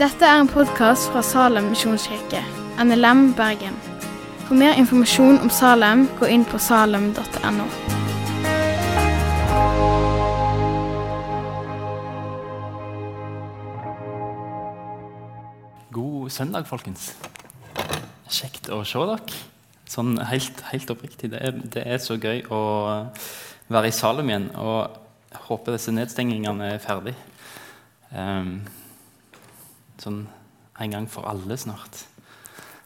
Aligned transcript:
Dette 0.00 0.24
er 0.24 0.40
en 0.40 0.48
podkast 0.48 1.10
fra 1.12 1.20
Salem 1.22 1.66
misjonskirke, 1.74 2.40
NLM 2.80 3.34
Bergen. 3.36 3.74
For 4.46 4.56
mer 4.56 4.72
informasjon 4.80 5.38
om 5.44 5.50
Salem, 5.52 6.06
gå 6.18 6.26
inn 6.32 6.46
på 6.48 6.58
salem.no. 6.58 7.66
God 15.92 16.30
søndag, 16.30 16.64
folkens. 16.70 17.12
Kjekt 18.30 18.72
å 18.72 18.80
se 18.88 19.04
dere. 19.04 19.38
Sånn 19.90 20.16
helt, 20.30 20.64
helt 20.70 20.90
oppriktig. 20.96 21.32
Det 21.32 21.44
er, 21.44 21.60
det 21.76 21.84
er, 21.84 22.00
så 22.00 22.16
gøy 22.16 22.44
å 22.48 22.64
være 23.68 23.90
i 23.90 23.94
Salem 23.94 24.32
igjen. 24.32 24.50
Og 24.56 25.09
jeg 25.30 25.42
håper 25.46 25.76
disse 25.76 25.94
nedstengingene 25.94 26.72
er 26.74 26.82
ferdig. 26.82 27.14
Um, 28.10 28.60
sånn 30.02 30.24
en 30.80 30.94
gang 30.94 31.06
for 31.10 31.28
alle 31.30 31.58
snart. 31.60 32.04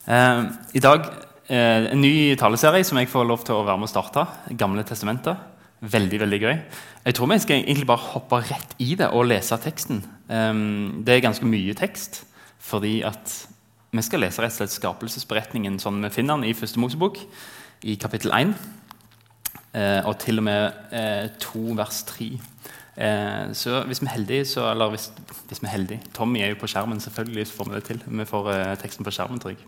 Um, 0.05 0.51
I 0.77 0.83
dag 0.83 1.07
uh, 1.07 1.87
en 1.89 2.03
ny 2.03 2.34
taleserie 2.41 2.84
som 2.84 2.98
jeg 3.01 3.09
får 3.12 3.25
lov 3.29 3.47
til 3.47 3.57
å 3.57 3.65
være 3.65 3.80
med 3.80 3.89
å 3.89 3.95
starte. 3.95 4.27
Gamle 4.61 4.84
testamenter. 4.87 5.39
Veldig 5.84 6.20
veldig 6.20 6.41
gøy. 6.43 6.55
Jeg 7.05 7.17
tror 7.17 7.30
vi 7.33 7.41
skal 7.45 7.62
egentlig 7.62 7.89
bare 7.89 8.12
hoppe 8.12 8.41
rett 8.45 8.77
i 8.81 8.95
det 8.98 9.09
og 9.12 9.29
lese 9.31 9.56
teksten. 9.61 10.05
Um, 10.29 11.03
det 11.05 11.17
er 11.17 11.27
ganske 11.27 11.48
mye 11.48 11.77
tekst. 11.79 12.25
Fordi 12.65 12.98
at 13.05 13.33
vi 13.95 14.03
skal 14.05 14.25
lese 14.25 14.42
rett 14.42 14.53
og 14.53 14.59
slett 14.59 14.75
skapelsesberetningen 14.75 15.77
sånn 15.81 16.01
vi 16.03 16.12
finner 16.12 16.41
den 16.41 16.48
i 16.48 16.56
Første 16.56 16.81
Mosebok, 16.83 17.20
i 17.84 17.97
kapittel 18.01 18.33
1. 18.34 18.56
Eh, 19.74 20.06
og 20.06 20.19
til 20.23 20.38
og 20.38 20.45
med 20.46 20.73
eh, 20.95 21.30
2 21.42 21.74
vers 21.78 22.02
3. 22.06 22.28
Eh, 22.96 23.55
så 23.59 23.80
hvis 23.87 24.02
vi 24.02 24.06
er 24.06 24.10
heldige, 24.10 24.45
så, 24.45 24.70
Eller 24.70 24.88
hvis, 24.88 25.12
hvis, 25.48 25.62
vi 25.62 25.66
er 25.66 25.70
heldige 25.70 26.02
Tommy 26.14 26.38
er 26.38 26.53
jo 26.53 26.61
på 26.61 26.66
skjermen, 26.66 27.00
selvfølgelig 27.00 27.47
så 27.47 27.56
får 27.56 27.69
vi 27.69 27.75
det 27.75 27.84
til. 27.84 28.03
Vi 28.06 28.25
får 28.25 28.50
eh, 28.53 28.77
teksten 28.78 29.05
på 29.05 29.11
skjermen, 29.11 29.41
trygg. 29.41 29.58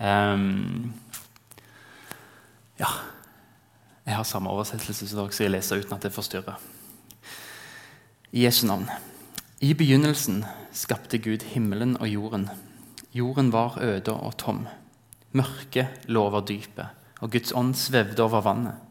Um, 0.00 0.94
ja. 2.78 2.86
Jeg 4.06 4.16
har 4.16 4.22
samme 4.22 4.50
oversettelse 4.50 5.08
som 5.08 5.18
dere, 5.18 5.32
så 5.32 5.44
jeg 5.44 5.50
leser 5.50 5.80
uten 5.80 5.96
at 5.96 6.02
det 6.02 6.12
forstyrrer. 6.12 6.60
I 8.32 8.44
Jesu 8.44 8.66
navn. 8.66 8.90
I 9.60 9.72
begynnelsen 9.74 10.44
skapte 10.72 11.18
Gud 11.18 11.46
himmelen 11.54 11.96
og 11.96 12.08
jorden. 12.08 12.50
Jorden 13.14 13.52
var 13.52 13.78
øde 13.80 14.12
og 14.12 14.36
tom. 14.36 14.66
Mørket 15.32 16.04
lå 16.06 16.22
over 16.22 16.40
dypet, 16.40 16.86
og 17.20 17.30
Guds 17.30 17.52
ånd 17.52 17.74
svevde 17.74 18.22
over 18.22 18.40
vannet. 18.40 18.83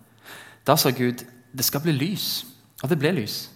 Da 0.67 0.75
sa 0.75 0.89
Gud, 0.91 1.25
'Det 1.55 1.65
skal 1.65 1.81
bli 1.81 1.91
lys.' 1.91 2.45
Og 2.83 2.89
det 2.89 2.99
ble 2.99 3.11
lys. 3.11 3.49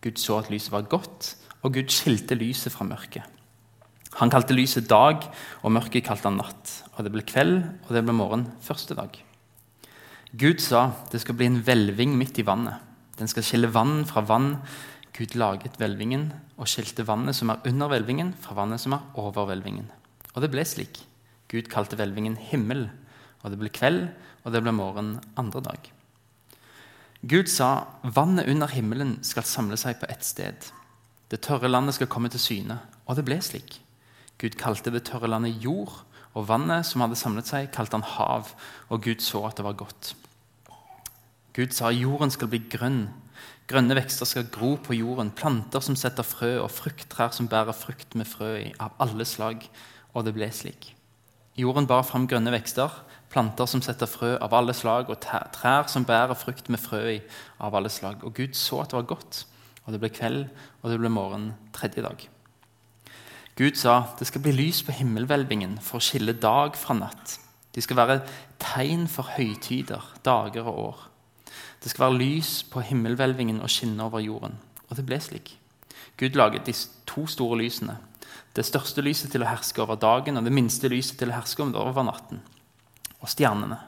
Gud 0.00 0.18
så 0.18 0.38
at 0.38 0.50
lyset 0.50 0.72
var 0.72 0.82
godt, 0.82 1.36
og 1.62 1.74
Gud 1.74 1.90
skilte 1.90 2.34
lyset 2.34 2.72
fra 2.72 2.84
mørket. 2.84 3.22
Han 4.18 4.30
kalte 4.30 4.54
lyset 4.54 4.88
dag, 4.88 5.22
og 5.62 5.72
mørket 5.72 6.04
kalte 6.04 6.28
han 6.28 6.38
natt. 6.38 6.84
Og 6.96 7.04
det 7.04 7.12
ble 7.12 7.22
kveld, 7.22 7.64
og 7.88 7.94
det 7.94 8.04
ble 8.04 8.12
morgen 8.12 8.46
første 8.60 8.94
dag. 8.94 9.10
Gud 10.38 10.60
sa 10.60 10.92
det 11.12 11.20
skal 11.20 11.34
bli 11.34 11.46
en 11.46 11.62
hvelving 11.62 12.16
midt 12.18 12.38
i 12.38 12.46
vannet. 12.46 12.78
Den 13.18 13.28
skal 13.30 13.42
skille 13.42 13.72
vann 13.74 14.04
fra 14.06 14.20
vann 14.20 14.58
Gud 15.16 15.34
laget 15.34 15.78
hvelvingen 15.80 16.28
og 16.58 16.68
skilte 16.70 17.06
vannet 17.06 17.34
som 17.34 17.50
er 17.50 17.62
under 17.66 17.90
hvelvingen, 17.90 18.34
fra 18.38 18.54
vannet 18.54 18.78
som 18.80 18.94
er 18.94 19.02
over 19.18 19.48
hvelvingen. 19.50 19.88
Og 20.34 20.42
det 20.44 20.50
ble 20.52 20.62
slik. 20.62 21.00
Gud 21.50 21.70
kalte 21.72 21.98
hvelvingen 21.98 22.36
himmel, 22.36 22.86
og 23.42 23.50
det 23.50 23.58
ble 23.58 23.72
kveld, 23.74 24.04
og 24.44 24.54
det 24.54 24.62
ble 24.62 24.74
morgen 24.76 25.16
andre 25.40 25.64
dag. 25.64 25.90
Gud 27.26 27.50
sa 27.50 27.86
vannet 28.02 28.46
under 28.46 28.70
himmelen 28.70 29.18
skal 29.26 29.46
samle 29.46 29.78
seg 29.80 29.98
på 29.98 30.06
ett 30.12 30.24
sted. 30.24 30.68
Det 31.28 31.42
tørre 31.44 31.68
landet 31.68 31.96
skal 31.98 32.10
komme 32.10 32.30
til 32.30 32.40
syne, 32.40 32.78
og 33.06 33.18
det 33.18 33.24
ble 33.26 33.40
slik. 33.42 33.80
Gud 34.38 34.54
kalte 34.60 34.92
det 34.94 35.04
tørre 35.08 35.28
landet 35.28 35.58
jord, 35.64 36.04
og 36.38 36.46
vannet 36.48 36.86
som 36.86 37.02
hadde 37.02 37.18
samlet 37.18 37.48
seg, 37.50 37.72
kalte 37.74 37.98
han 37.98 38.06
hav, 38.06 38.52
og 38.88 39.02
Gud 39.02 39.24
så 39.24 39.42
at 39.48 39.58
det 39.58 39.66
var 39.66 39.80
godt. 39.80 40.14
Gud 41.58 41.74
sa 41.74 41.90
jorden 41.90 42.30
skal 42.30 42.52
bli 42.52 42.62
grønn, 42.70 43.08
Grønne 43.68 43.98
vekster 43.98 44.24
skal 44.24 44.46
gro 44.48 44.76
på 44.80 44.94
jorden, 44.96 45.28
planter 45.36 45.82
som 45.84 45.96
setter 45.98 46.24
frø, 46.24 46.54
og 46.62 46.70
frukttrær 46.72 47.34
som 47.36 47.50
bærer 47.52 47.76
frukt 47.76 48.16
med 48.16 48.24
frø 48.24 48.54
i, 48.62 48.70
av 48.80 48.96
alle 49.04 49.26
slag. 49.28 49.66
Og 50.16 50.24
det 50.24 50.32
ble 50.38 50.48
slik. 50.56 50.94
Jorden 51.58 51.88
bar 51.90 52.04
fram 52.06 52.28
grønne 52.30 52.52
vekster, 52.54 52.92
planter 53.32 53.66
som 53.66 53.82
setter 53.82 54.06
frø 54.06 54.36
av 54.38 54.54
alle 54.54 54.74
slag, 54.76 55.10
og 55.10 55.18
trær 55.20 55.88
som 55.90 56.06
bærer 56.06 56.38
frukt 56.38 56.70
med 56.70 56.78
frø 56.78 57.00
i 57.16 57.20
av 57.58 57.74
alle 57.74 57.90
slag. 57.90 58.22
Og 58.22 58.34
Gud 58.36 58.54
så 58.54 58.84
at 58.84 58.92
det 58.92 59.00
var 59.00 59.08
godt, 59.10 59.44
og 59.84 59.92
det 59.92 60.00
ble 60.02 60.12
kveld, 60.14 60.44
og 60.82 60.92
det 60.92 61.00
ble 61.02 61.10
morgen 61.10 61.50
tredje 61.74 62.04
dag. 62.04 62.28
Gud 63.58 63.74
sa 63.74 64.14
det 64.20 64.28
skal 64.28 64.44
bli 64.44 64.54
lys 64.54 64.84
på 64.86 64.94
himmelhvelvingen 64.94 65.80
for 65.82 65.98
å 65.98 66.04
skille 66.04 66.36
dag 66.38 66.78
fra 66.78 66.94
natt. 66.94 67.40
De 67.74 67.82
skal 67.82 67.98
være 67.98 68.20
tegn 68.62 69.08
for 69.10 69.26
høytider, 69.34 70.04
dager 70.22 70.68
og 70.70 70.78
år. 70.84 71.00
Det 71.82 71.90
skal 71.90 72.06
være 72.06 72.20
lys 72.20 72.52
på 72.70 72.84
himmelhvelvingen 72.86 73.58
og 73.62 73.70
skinne 73.70 74.06
over 74.06 74.22
jorden. 74.22 74.54
Og 74.88 74.96
det 74.96 75.06
ble 75.06 75.18
slik. 75.22 75.56
Gud 76.18 76.38
laget 76.38 76.66
de 76.66 76.74
to 77.06 77.26
store 77.26 77.58
lysene. 77.58 77.98
Det 78.56 78.64
største 78.66 79.04
lyset 79.04 79.30
til 79.32 79.44
å 79.44 79.48
herske 79.48 79.82
over 79.84 79.98
dagen 80.00 80.38
og 80.38 80.46
det 80.46 80.54
minste 80.54 80.90
lyset 80.90 81.18
til 81.20 81.30
å 81.30 81.36
herske 81.36 81.62
over 81.66 82.04
natten. 82.06 82.40
Og 83.20 83.30
stjernene. 83.30 83.78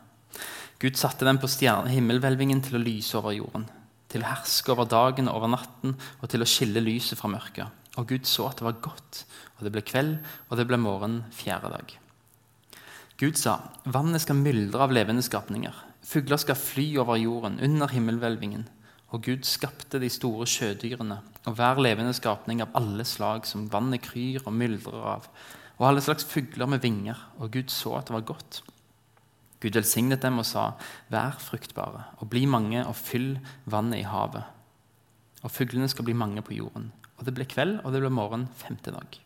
Gud 0.80 0.96
satte 0.96 1.26
dem 1.28 1.38
på 1.38 1.48
himmelhvelvingen 1.48 2.62
til 2.64 2.78
å 2.78 2.82
lyse 2.82 3.16
over 3.18 3.36
jorden. 3.36 3.66
Til 4.08 4.24
å 4.24 4.30
herske 4.30 4.72
over 4.72 4.88
dagen 4.88 5.28
og 5.28 5.36
over 5.36 5.52
natten 5.52 5.96
og 6.20 6.28
til 6.30 6.42
å 6.42 6.48
skille 6.48 6.80
lyset 6.80 7.18
fra 7.18 7.28
mørket. 7.28 7.68
Og 7.98 8.06
Gud 8.08 8.26
så 8.26 8.48
at 8.48 8.60
det 8.60 8.64
var 8.64 8.80
godt, 8.80 9.24
og 9.58 9.66
det 9.66 9.72
ble 9.74 9.82
kveld, 9.84 10.18
og 10.48 10.56
det 10.56 10.66
ble 10.70 10.78
morgen 10.80 11.20
fjerde 11.34 11.72
dag. 11.74 11.92
Gud 13.20 13.36
sa, 13.36 13.58
vannet 13.84 14.22
skal 14.24 14.38
myldre 14.40 14.86
av 14.86 14.94
levende 14.94 15.22
skapninger. 15.26 15.74
Fugler 16.06 16.40
skal 16.40 16.56
fly 16.56 16.86
over 17.02 17.18
jorden, 17.20 17.58
under 17.60 17.90
himmelhvelvingen. 17.92 18.64
Og 19.10 19.24
Gud 19.26 19.46
skapte 19.48 19.98
de 19.98 20.08
store 20.12 20.46
sjødyrene 20.46 21.18
og 21.48 21.56
hver 21.58 21.80
levende 21.82 22.14
skapning 22.14 22.62
av 22.62 22.74
alle 22.78 23.04
slag 23.08 23.48
som 23.48 23.66
vannet 23.72 24.04
kryr 24.04 24.44
og 24.44 24.54
myldrer 24.54 25.06
av, 25.16 25.26
og 25.80 25.88
alle 25.88 26.04
slags 26.04 26.26
fugler 26.28 26.68
med 26.70 26.84
vinger. 26.84 27.18
Og 27.40 27.50
Gud 27.56 27.72
så 27.72 27.96
at 27.98 28.10
det 28.10 28.14
var 28.14 28.28
godt. 28.28 28.60
Gud 29.60 29.76
velsignet 29.76 30.22
dem 30.22 30.38
og 30.40 30.46
sa, 30.48 30.74
Vær 31.12 31.40
fruktbare 31.40 32.06
og 32.20 32.30
bli 32.32 32.44
mange 32.48 32.84
og 32.84 32.96
fyll 32.96 33.34
vannet 33.64 34.02
i 34.02 34.06
havet. 34.08 34.44
Og 35.42 35.52
fuglene 35.52 35.88
skal 35.88 36.06
bli 36.06 36.14
mange 36.16 36.44
på 36.44 36.54
jorden. 36.54 36.90
Og 37.18 37.26
det 37.26 37.34
ble 37.36 37.48
kveld, 37.48 37.80
og 37.84 37.92
det 37.92 38.00
ble 38.04 38.12
morgen 38.12 38.46
femte 38.56 38.92
dag. 38.92 39.20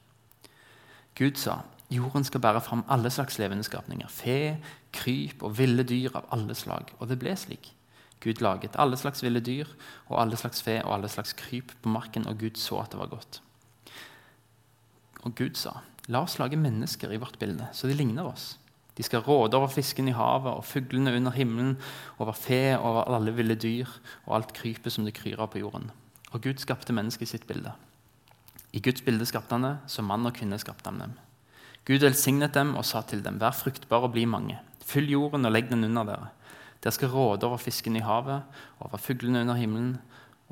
Gud 1.19 1.39
sa, 1.39 1.61
Jorden 1.93 2.25
skal 2.25 2.41
bære 2.41 2.62
fram 2.65 2.83
alle 2.91 3.11
slags 3.12 3.37
levende 3.39 3.67
skapninger. 3.67 4.09
Fe, 4.11 4.56
kryp 4.94 5.43
og 5.44 5.59
ville 5.59 5.84
dyr 5.87 6.17
av 6.17 6.31
alle 6.34 6.55
slag. 6.59 6.91
Og 6.99 7.11
det 7.11 7.19
ble 7.21 7.34
slik. 7.39 7.71
Gud 8.25 8.41
laget 8.41 8.79
alle 8.81 8.97
slags 8.97 9.23
ville 9.23 9.43
dyr 9.45 9.69
og 10.09 10.19
alle 10.23 10.39
slags 10.41 10.62
fe 10.65 10.79
og 10.83 10.95
alle 10.97 11.11
slags 11.12 11.35
kryp 11.37 11.75
på 11.83 11.93
marken, 11.93 12.27
og 12.27 12.39
Gud 12.41 12.57
så 12.61 12.81
at 12.81 12.93
det 12.95 13.01
var 13.01 13.12
godt. 13.12 13.41
Og 15.25 15.35
Gud 15.37 15.57
sa, 15.61 15.79
la 16.09 16.25
oss 16.25 16.39
lage 16.41 16.57
mennesker 16.61 17.12
i 17.12 17.21
vårt 17.21 17.39
bilde, 17.41 17.69
så 17.73 17.89
de 17.89 17.97
ligner 17.97 18.27
oss. 18.29 18.55
De 18.95 19.03
skal 19.03 19.25
råde 19.27 19.57
over 19.59 19.73
fisken 19.73 20.09
i 20.09 20.15
havet 20.15 20.53
og 20.55 20.65
fuglene 20.65 21.17
under 21.17 21.35
himmelen, 21.35 21.77
over 22.19 22.33
fe, 22.33 22.79
over 22.79 23.09
alle 23.11 23.35
ville 23.35 23.57
dyr 23.59 23.91
og 24.27 24.37
alt 24.37 24.55
krypet 24.55 24.95
som 24.95 25.06
det 25.06 25.17
kryr 25.17 25.41
av 25.43 25.51
på 25.51 25.65
jorden. 25.65 25.91
Og 26.31 26.43
Gud 26.45 26.62
skapte 26.62 26.95
mennesket 26.95 27.27
i 27.27 27.33
sitt 27.35 27.47
bilde. 27.49 27.73
I 28.75 28.83
Guds 28.83 29.03
bilde 29.06 29.27
skapte 29.27 29.55
han 29.55 29.67
det, 29.67 29.77
som 29.91 30.06
mann 30.11 30.27
og 30.27 30.35
kvinne 30.35 30.59
skapte 30.59 30.91
han 30.91 31.03
dem. 31.03 31.19
Gud 31.85 32.03
velsignet 32.06 32.55
dem 32.55 32.73
og 32.79 32.87
sa 32.87 33.03
til 33.06 33.23
dem, 33.23 33.39
vær 33.43 33.55
fruktbare 33.55 34.09
og 34.09 34.15
bli 34.15 34.25
mange. 34.27 34.56
Fyll 34.85 35.11
jorden 35.11 35.47
og 35.47 35.53
legg 35.55 35.69
den 35.71 35.87
under 35.87 36.06
dere. 36.09 36.31
Dere 36.84 36.93
skal 36.93 37.09
råde 37.09 37.49
over 37.49 37.56
fisken 37.56 37.97
i 37.97 38.05
havet, 38.05 38.45
over 38.84 39.00
fuglene 39.00 39.41
under 39.41 39.56
himmelen, 39.56 39.95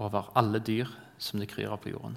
over 0.01 0.31
alle 0.35 0.63
dyr 0.65 0.89
som 1.21 1.43
det 1.43 1.51
kryr 1.53 1.75
av 1.75 1.83
på 1.85 1.93
jorden. 1.93 2.17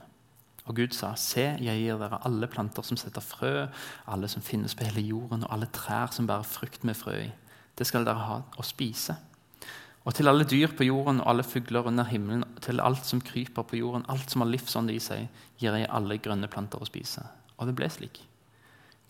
Og 0.65 0.79
Gud 0.79 0.95
sa, 0.97 1.11
se, 1.19 1.43
jeg 1.61 1.81
gir 1.83 1.99
dere 1.99 2.21
alle 2.25 2.47
planter 2.49 2.85
som 2.87 2.97
setter 2.97 3.21
frø, 3.21 3.67
alle 4.09 4.29
som 4.31 4.41
finnes 4.41 4.73
på 4.73 4.87
hele 4.87 5.03
jorden, 5.03 5.43
og 5.43 5.51
alle 5.53 5.67
trær 5.75 6.15
som 6.15 6.29
bærer 6.29 6.47
frukt 6.47 6.87
med 6.87 6.97
frø 6.97 7.17
i. 7.25 7.33
Det 7.75 7.85
skal 7.85 8.07
dere 8.07 8.23
ha 8.23 8.39
å 8.57 8.65
spise. 8.65 9.17
Og 10.05 10.15
til 10.15 10.29
alle 10.29 10.47
dyr 10.47 10.71
på 10.77 10.87
jorden 10.87 11.19
og 11.19 11.29
alle 11.33 11.45
fugler 11.45 11.91
under 11.91 12.07
himmelen, 12.07 12.45
til 12.63 12.79
alt 12.81 13.05
som 13.05 13.21
kryper 13.21 13.65
på 13.67 13.81
jorden, 13.81 14.07
alt 14.09 14.31
som 14.31 14.45
har 14.45 14.51
livsånd 14.53 14.93
i 14.93 14.99
seg, 15.01 15.27
gir 15.59 15.75
jeg 15.75 15.91
alle 15.91 16.21
grønne 16.23 16.49
planter 16.49 16.81
å 16.81 16.87
spise. 16.87 17.25
Og 17.59 17.67
det 17.67 17.75
ble 17.77 17.89
slik. 17.91 18.23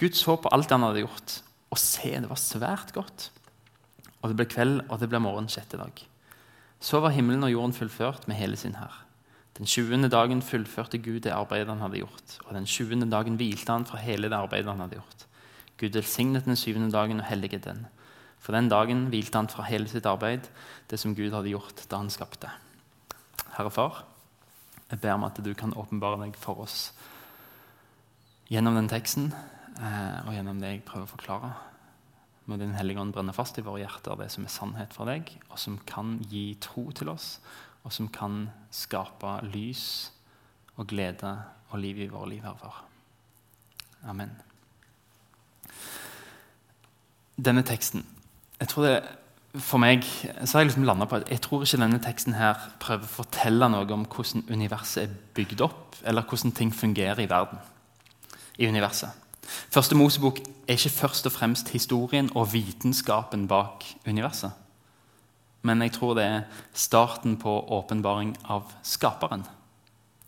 Gud 0.02 0.18
så 0.18 0.36
på 0.40 0.52
alt 0.56 0.74
han 0.74 0.84
hadde 0.84 1.06
gjort, 1.06 1.40
og 1.72 1.80
se, 1.80 2.12
det 2.20 2.32
var 2.32 2.40
svært 2.40 2.96
godt. 2.96 3.30
Og 4.26 4.32
det 4.32 4.40
ble 4.40 4.48
kveld, 4.50 4.80
og 4.90 4.98
det 4.98 5.12
ble 5.12 5.22
morgen 5.22 5.46
sjette 5.54 5.78
dag. 5.78 6.00
Så 6.82 6.98
var 6.98 7.14
himmelen 7.14 7.46
og 7.46 7.52
jorden 7.54 7.76
fullført 7.78 8.26
med 8.26 8.40
hele 8.40 8.58
sin 8.58 8.74
hær. 8.80 9.04
Den 9.60 9.70
20. 9.70 10.10
dagen 10.10 10.42
fullførte 10.42 10.98
Gud 10.98 11.22
det 11.24 11.32
arbeidet 11.32 11.70
han 11.70 11.84
hadde 11.86 12.02
gjort, 12.02 12.40
og 12.48 12.56
den 12.58 12.66
20. 12.66 13.06
dagen 13.14 13.38
hvilte 13.38 13.72
han 13.72 13.86
fra 13.86 14.02
hele 14.02 14.32
det 14.34 14.36
arbeidet 14.36 14.68
han 14.74 14.82
hadde 14.82 14.98
gjort. 14.98 15.28
Gud 15.78 15.94
velsignet 15.94 16.50
den 16.50 16.58
syvende 16.58 16.90
dagen 16.92 17.22
og 17.22 17.30
helliget 17.30 17.68
den. 17.70 17.86
For 18.42 18.58
den 18.58 18.68
dagen 18.70 19.06
hvilte 19.14 19.38
han 19.38 19.52
fra 19.52 19.68
hele 19.70 19.88
sitt 19.88 20.10
arbeid, 20.10 20.50
det 20.90 21.00
som 21.00 21.14
Gud 21.16 21.32
hadde 21.32 21.54
gjort 21.54 21.86
da 21.92 22.02
han 22.02 22.10
skapte. 22.10 22.50
Herre 23.56 23.72
Far, 23.72 24.04
Jeg 24.92 25.00
ber 25.02 25.14
om 25.14 25.24
at 25.24 25.40
du 25.42 25.54
kan 25.54 25.74
åpenbare 25.74 26.20
deg 26.22 26.36
for 26.38 26.62
oss 26.62 26.94
gjennom 28.54 28.76
den 28.78 28.90
teksten 28.90 29.32
eh, 29.34 30.28
og 30.28 30.36
gjennom 30.36 30.60
det 30.62 30.70
jeg 30.70 30.84
prøver 30.86 31.08
å 31.08 31.14
forklare. 31.16 31.50
Må 32.46 32.58
Din 32.62 32.76
Hellige 32.78 33.02
Ånd 33.02 33.14
brenne 33.16 33.34
fast 33.34 33.58
i 33.58 33.64
våre 33.66 33.82
hjerter 33.82 34.20
det 34.20 34.30
som 34.34 34.46
er 34.46 34.54
sannhet 34.54 34.94
fra 34.94 35.08
deg, 35.10 35.32
og 35.50 35.58
som 35.62 35.80
kan 35.90 36.20
gi 36.30 36.52
tro 36.62 36.88
til 36.94 37.10
oss, 37.10 37.40
og 37.86 37.94
som 37.94 38.10
kan 38.14 38.50
skape 38.74 39.40
lys 39.50 40.12
og 40.76 40.90
glede 40.92 41.32
og 41.72 41.80
liv 41.82 42.04
i 42.06 42.10
våre 42.12 42.30
liv 42.36 42.46
herfra. 42.46 42.74
Amen. 44.06 44.36
Denne 47.36 47.66
teksten 47.68 48.06
jeg 48.56 48.70
tror 48.72 48.86
det, 48.88 48.98
For 49.60 49.80
meg 49.80 50.04
så 50.04 50.58
har 50.58 50.64
jeg 50.64 50.70
liksom 50.70 50.86
landa 50.88 51.08
på 51.08 51.18
at 51.20 51.30
jeg 51.32 51.42
tror 51.44 51.64
ikke 51.64 51.80
denne 51.80 52.00
teksten 52.04 52.36
her 52.36 52.60
prøver 52.80 53.08
å 53.08 53.14
fortelle 53.22 53.68
noe 53.72 53.88
om 53.96 54.04
hvordan 54.04 54.46
universet 54.52 55.06
er 55.06 55.14
bygd 55.36 55.64
opp, 55.64 55.96
eller 56.04 56.28
hvordan 56.28 56.52
ting 56.56 56.74
fungerer 56.76 57.24
i 57.24 57.30
verden. 57.32 57.60
i 58.58 58.68
universet. 58.68 59.12
Første 59.46 59.96
Mosebok 59.96 60.40
er 60.68 60.78
ikke 60.78 60.90
først 60.90 61.28
og 61.30 61.36
fremst 61.36 61.70
historien 61.74 62.30
og 62.36 62.54
vitenskapen 62.54 63.48
bak 63.48 63.86
universet. 64.08 64.52
Men 65.66 65.82
jeg 65.82 65.96
tror 65.96 66.14
det 66.18 66.26
er 66.26 66.64
starten 66.74 67.38
på 67.42 67.54
åpenbaring 67.74 68.36
av 68.50 68.70
skaperen. 68.86 69.46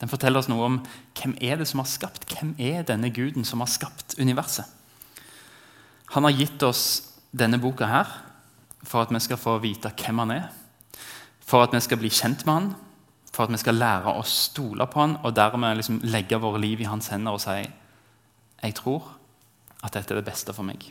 Den 0.01 0.09
forteller 0.09 0.41
oss 0.41 0.49
noe 0.49 0.65
om 0.65 0.79
hvem 1.17 1.35
er 1.41 1.57
det 1.57 1.67
som 1.69 1.81
har 1.81 1.89
skapt 1.89 2.27
Hvem 2.29 2.53
er 2.61 2.85
denne 2.85 3.09
guden 3.13 3.45
som 3.45 3.63
har 3.63 3.69
skapt 3.69 4.17
universet. 4.21 4.65
Han 6.13 6.23
har 6.23 6.37
gitt 6.37 6.63
oss 6.63 6.83
denne 7.33 7.59
boka 7.61 7.89
her 7.89 8.11
for 8.85 9.03
at 9.03 9.11
vi 9.11 9.19
skal 9.19 9.41
få 9.41 9.57
vite 9.59 9.91
hvem 9.97 10.21
han 10.23 10.35
er. 10.37 10.45
For 11.47 11.65
at 11.65 11.73
vi 11.73 11.81
skal 11.83 11.99
bli 11.99 12.11
kjent 12.13 12.45
med 12.45 12.53
han, 12.53 12.69
for 13.33 13.45
at 13.45 13.53
vi 13.53 13.59
skal 13.61 13.77
lære 13.77 14.13
å 14.17 14.23
stole 14.27 14.87
på 14.89 15.01
han, 15.01 15.17
og 15.23 15.35
dermed 15.35 15.79
liksom 15.79 15.99
legge 16.07 16.39
våre 16.41 16.61
liv 16.61 16.81
i 16.81 16.89
hans 16.89 17.09
hender 17.13 17.37
og 17.37 17.43
si 17.43 17.65
jeg 18.63 18.75
tror 18.75 19.13
at 19.83 19.93
dette 19.93 20.13
er 20.13 20.21
det 20.21 20.29
beste 20.29 20.53
for 20.55 20.65
meg. 20.67 20.81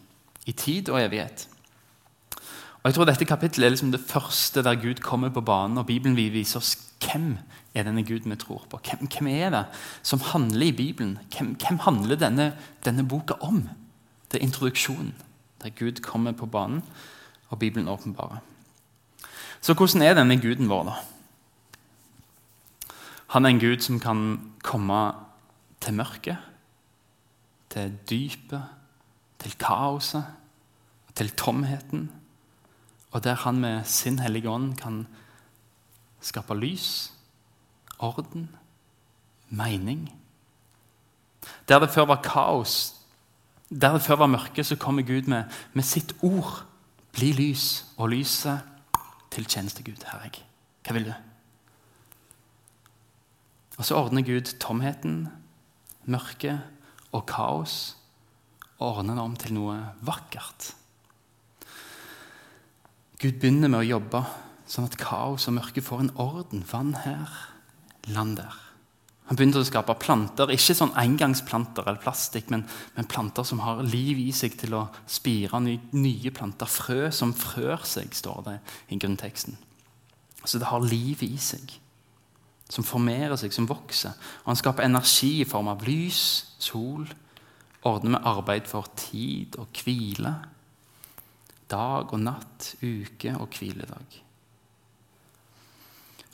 I 0.47 0.53
tid 0.53 0.89
og 0.93 1.01
evighet. 1.01 1.49
Og 2.87 2.91
jeg 2.91 2.95
tror 2.95 3.09
Dette 3.09 3.27
kapittelet 3.27 3.67
er 3.67 3.73
liksom 3.75 3.91
det 3.91 4.05
første 4.07 4.63
der 4.63 4.79
Gud 4.79 5.01
kommer 5.03 5.33
på 5.35 5.43
banen, 5.43 5.79
og 5.79 5.87
Bibelen 5.87 6.17
vil 6.17 6.31
vise 6.33 6.61
oss 6.61 6.77
hvem 7.03 7.33
er 7.75 7.83
denne 7.83 8.05
Gud 8.07 8.29
vi 8.31 8.37
tror 8.39 8.63
på. 8.71 8.79
Hvem, 8.79 9.09
hvem 9.11 9.27
er 9.27 9.51
det 9.51 9.65
som 10.03 10.21
handler 10.21 10.67
i 10.67 10.73
Bibelen? 10.73 11.19
Hvem, 11.35 11.57
hvem 11.59 11.79
handler 11.83 12.17
denne, 12.17 12.53
denne, 12.85 13.09
boka 13.09 13.35
om? 13.41 13.69
Det 14.31 14.39
er 14.39 14.47
introduksjonen, 14.47 15.15
der 15.63 15.75
Gud 15.75 16.01
kommer 16.03 16.33
på 16.33 16.47
banen, 16.47 16.83
og 17.49 17.59
Bibelen 17.59 17.89
åpenbarer. 17.89 18.39
Så 19.61 19.75
hvordan 19.75 20.03
er 20.03 20.15
denne 20.15 20.41
guden 20.41 20.71
vår, 20.71 20.85
da? 20.85 20.95
Han 23.35 23.45
er 23.45 23.49
en 23.49 23.61
gud 23.61 23.83
som 23.83 23.99
kan 24.01 24.53
komme 24.63 25.13
til 25.81 25.95
mørket, 25.95 26.37
til 27.77 27.99
dypet, 28.11 28.65
til 29.39 29.57
kaoset, 29.61 30.25
til 31.15 31.31
tomheten. 31.31 32.13
Og 33.11 33.25
der 33.25 33.35
han 33.35 33.61
med 33.61 33.85
sin 33.85 34.19
hellige 34.19 34.51
ånd 34.51 34.77
kan 34.77 35.07
skape 36.21 36.55
lys, 36.57 37.13
orden, 37.99 38.49
mening. 39.49 40.09
Der 41.69 41.79
det 41.79 41.91
før 41.91 42.05
var 42.05 42.23
kaos, 42.23 42.95
der 43.69 43.93
det 43.93 44.03
før 44.03 44.17
var 44.17 44.27
mørke, 44.27 44.65
så 44.65 44.77
kommer 44.77 45.03
Gud 45.03 45.23
med, 45.23 45.45
med 45.73 45.83
sitt 45.83 46.17
ord. 46.23 46.65
Bli 47.13 47.33
lys, 47.33 47.87
og 47.97 48.09
lyset 48.09 48.61
til 49.31 49.45
tjeneste 49.45 49.83
Gud. 49.83 50.05
Her 50.13 50.21
jeg. 50.25 50.45
Hva 50.85 50.93
vil 50.93 51.05
du? 51.05 51.13
Og 53.77 53.85
så 53.85 53.95
ordner 53.95 54.23
Gud 54.23 54.59
tomheten, 54.61 55.29
mørket 56.05 56.61
og 57.17 57.25
kaos 57.31 57.95
ordner 58.83 59.17
det 59.17 59.25
om 59.25 59.37
til 59.41 59.57
noe 59.57 59.77
vakkert. 60.05 60.73
Gud 63.17 63.39
begynner 63.41 63.73
med 63.73 63.81
å 63.81 63.91
jobbe 63.97 64.21
sånn 64.69 64.89
at 64.89 64.99
kaos 65.01 65.49
og 65.49 65.57
mørke 65.57 65.85
får 65.85 66.05
en 66.05 66.15
orden. 66.21 66.65
Vann 66.69 66.93
her, 67.07 67.33
land 68.13 68.37
der. 68.43 68.63
Han 69.27 69.39
begynte 69.39 69.59
å 69.59 69.67
skape 69.67 69.97
planter, 69.99 70.53
ikke 70.55 70.77
sånn 70.79 70.93
engangsplanter 71.01 71.89
eller 71.89 72.03
plastikk, 72.03 72.51
men, 72.53 72.63
men, 72.95 73.09
planter 73.11 73.47
som 73.47 73.63
har 73.65 73.81
liv 73.83 74.21
i 74.23 74.29
seg 74.37 74.55
til 74.61 74.77
å 74.79 74.85
spire 75.11 75.59
ny, 75.65 75.75
nye 75.97 76.31
planter. 76.35 76.71
Frø 76.71 77.09
som 77.15 77.35
frør 77.35 77.83
seg, 77.89 78.15
står 78.15 78.45
det 78.47 78.55
i 78.95 79.01
grunnteksten. 79.03 79.59
Så 80.47 80.61
det 80.63 80.71
har 80.71 80.85
liv 80.85 81.25
i 81.27 81.33
seg, 81.43 81.75
som 82.73 82.87
formerer 82.87 83.37
seg, 83.39 83.55
som 83.55 83.69
vokser. 83.69 84.15
Og 84.45 84.51
han 84.53 84.59
skaper 84.59 84.87
energi 84.87 85.41
i 85.43 85.49
form 85.49 85.71
av 85.71 85.85
lys, 85.87 86.21
sol, 86.59 87.07
ordner 87.87 88.17
med 88.17 88.27
arbeid 88.27 88.67
for 88.71 88.89
tid 88.99 89.59
og 89.63 89.71
hvile. 89.85 90.35
Dag 91.71 92.13
og 92.15 92.23
natt, 92.23 92.73
uke 92.83 93.35
og 93.39 93.55
hviledag. 93.55 94.23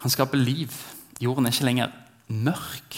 Han 0.02 0.12
skaper 0.12 0.40
liv. 0.40 0.72
Jorden 1.22 1.46
er 1.46 1.54
ikke 1.54 1.68
lenger 1.68 1.92
mørk. 2.32 2.96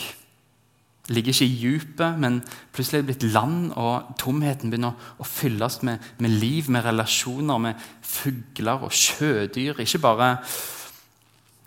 Ligger 1.12 1.34
ikke 1.34 1.44
i 1.44 1.58
dypet, 1.60 2.20
men 2.20 2.38
plutselig 2.72 2.98
er 2.98 3.02
det 3.02 3.10
blitt 3.10 3.34
land, 3.34 3.74
og 3.76 4.14
tomheten 4.18 4.70
begynner 4.72 4.96
å 5.20 5.26
fylles 5.28 5.82
med, 5.84 6.00
med 6.18 6.32
liv, 6.40 6.70
med 6.72 6.86
relasjoner, 6.86 7.60
med 7.60 7.82
fugler 8.00 8.86
og 8.86 8.94
sjødyr. 8.96 9.82
Ikke 9.84 10.00
bare, 10.00 10.30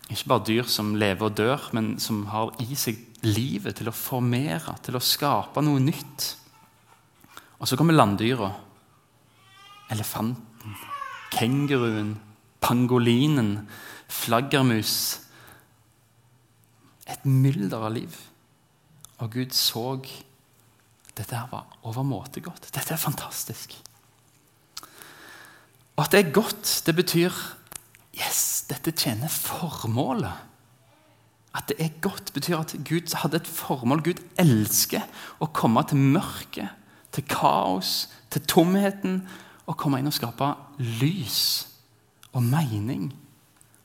ikke 0.08 0.30
bare 0.30 0.46
dyr 0.48 0.68
som 0.70 0.94
lever 0.96 1.28
og 1.28 1.36
dør, 1.36 1.68
men 1.76 1.96
som 2.00 2.22
har 2.32 2.54
i 2.64 2.76
seg 2.78 3.00
livet 3.26 3.76
til 3.78 3.90
å 3.90 3.96
formere, 3.96 4.76
til 4.84 4.96
å 4.96 5.04
skape 5.04 5.62
noe 5.64 5.82
nytt. 5.82 6.28
Og 7.58 7.68
så 7.68 7.76
kommer 7.76 7.96
landdyra. 7.96 8.48
Elefanten, 9.92 10.76
kenguruen, 11.34 12.14
pangolinen, 12.64 13.68
flaggermus 14.08 14.94
et 17.08 17.24
mylder 17.24 17.86
av 17.88 17.94
liv. 17.96 18.16
Og 19.18 19.32
Gud 19.34 19.54
så 19.56 19.90
dette 21.18 21.34
her 21.34 21.48
var 21.50 21.66
overmåte 21.88 22.42
godt. 22.44 22.70
Dette 22.70 22.94
er 22.94 23.00
fantastisk. 23.00 23.74
Og 25.96 26.04
at 26.04 26.14
det 26.14 26.20
er 26.20 26.34
godt, 26.36 26.82
det 26.86 26.94
betyr 26.94 27.34
yes, 28.18 28.66
dette 28.68 28.92
tjener 28.92 29.30
formålet. 29.32 30.44
At 31.56 31.70
det 31.70 31.78
er 31.82 31.94
godt, 32.04 32.32
betyr 32.34 32.58
at 32.58 32.74
Gud 32.86 33.14
hadde 33.22 33.40
et 33.40 33.48
formål. 33.48 34.02
Gud 34.04 34.20
elsker 34.38 35.06
å 35.40 35.48
komme 35.54 35.82
til 35.88 35.98
mørket, 35.98 36.74
til 37.14 37.24
kaos, 37.30 38.08
til 38.30 38.44
tomheten. 38.46 39.22
Og 39.68 39.76
komme 39.76 39.98
inn 40.00 40.08
og 40.08 40.16
skape 40.16 40.52
lys 41.00 41.40
og 42.32 42.44
mening 42.44 43.10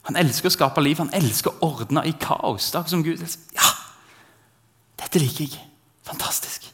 han 0.04 0.20
elsker 0.20 0.50
å 0.50 0.54
skape 0.54 0.84
liv, 0.84 1.00
han 1.00 1.14
elsker 1.16 1.54
å 1.54 1.70
ordne 1.70 2.04
i 2.08 2.14
kaos. 2.20 2.72
Det 2.72 2.80
er 2.82 2.92
som 2.92 3.04
Gud 3.06 3.24
Ja, 3.56 3.70
dette 5.00 5.22
liker 5.22 5.46
jeg. 5.46 5.62
Fantastisk. 6.04 6.68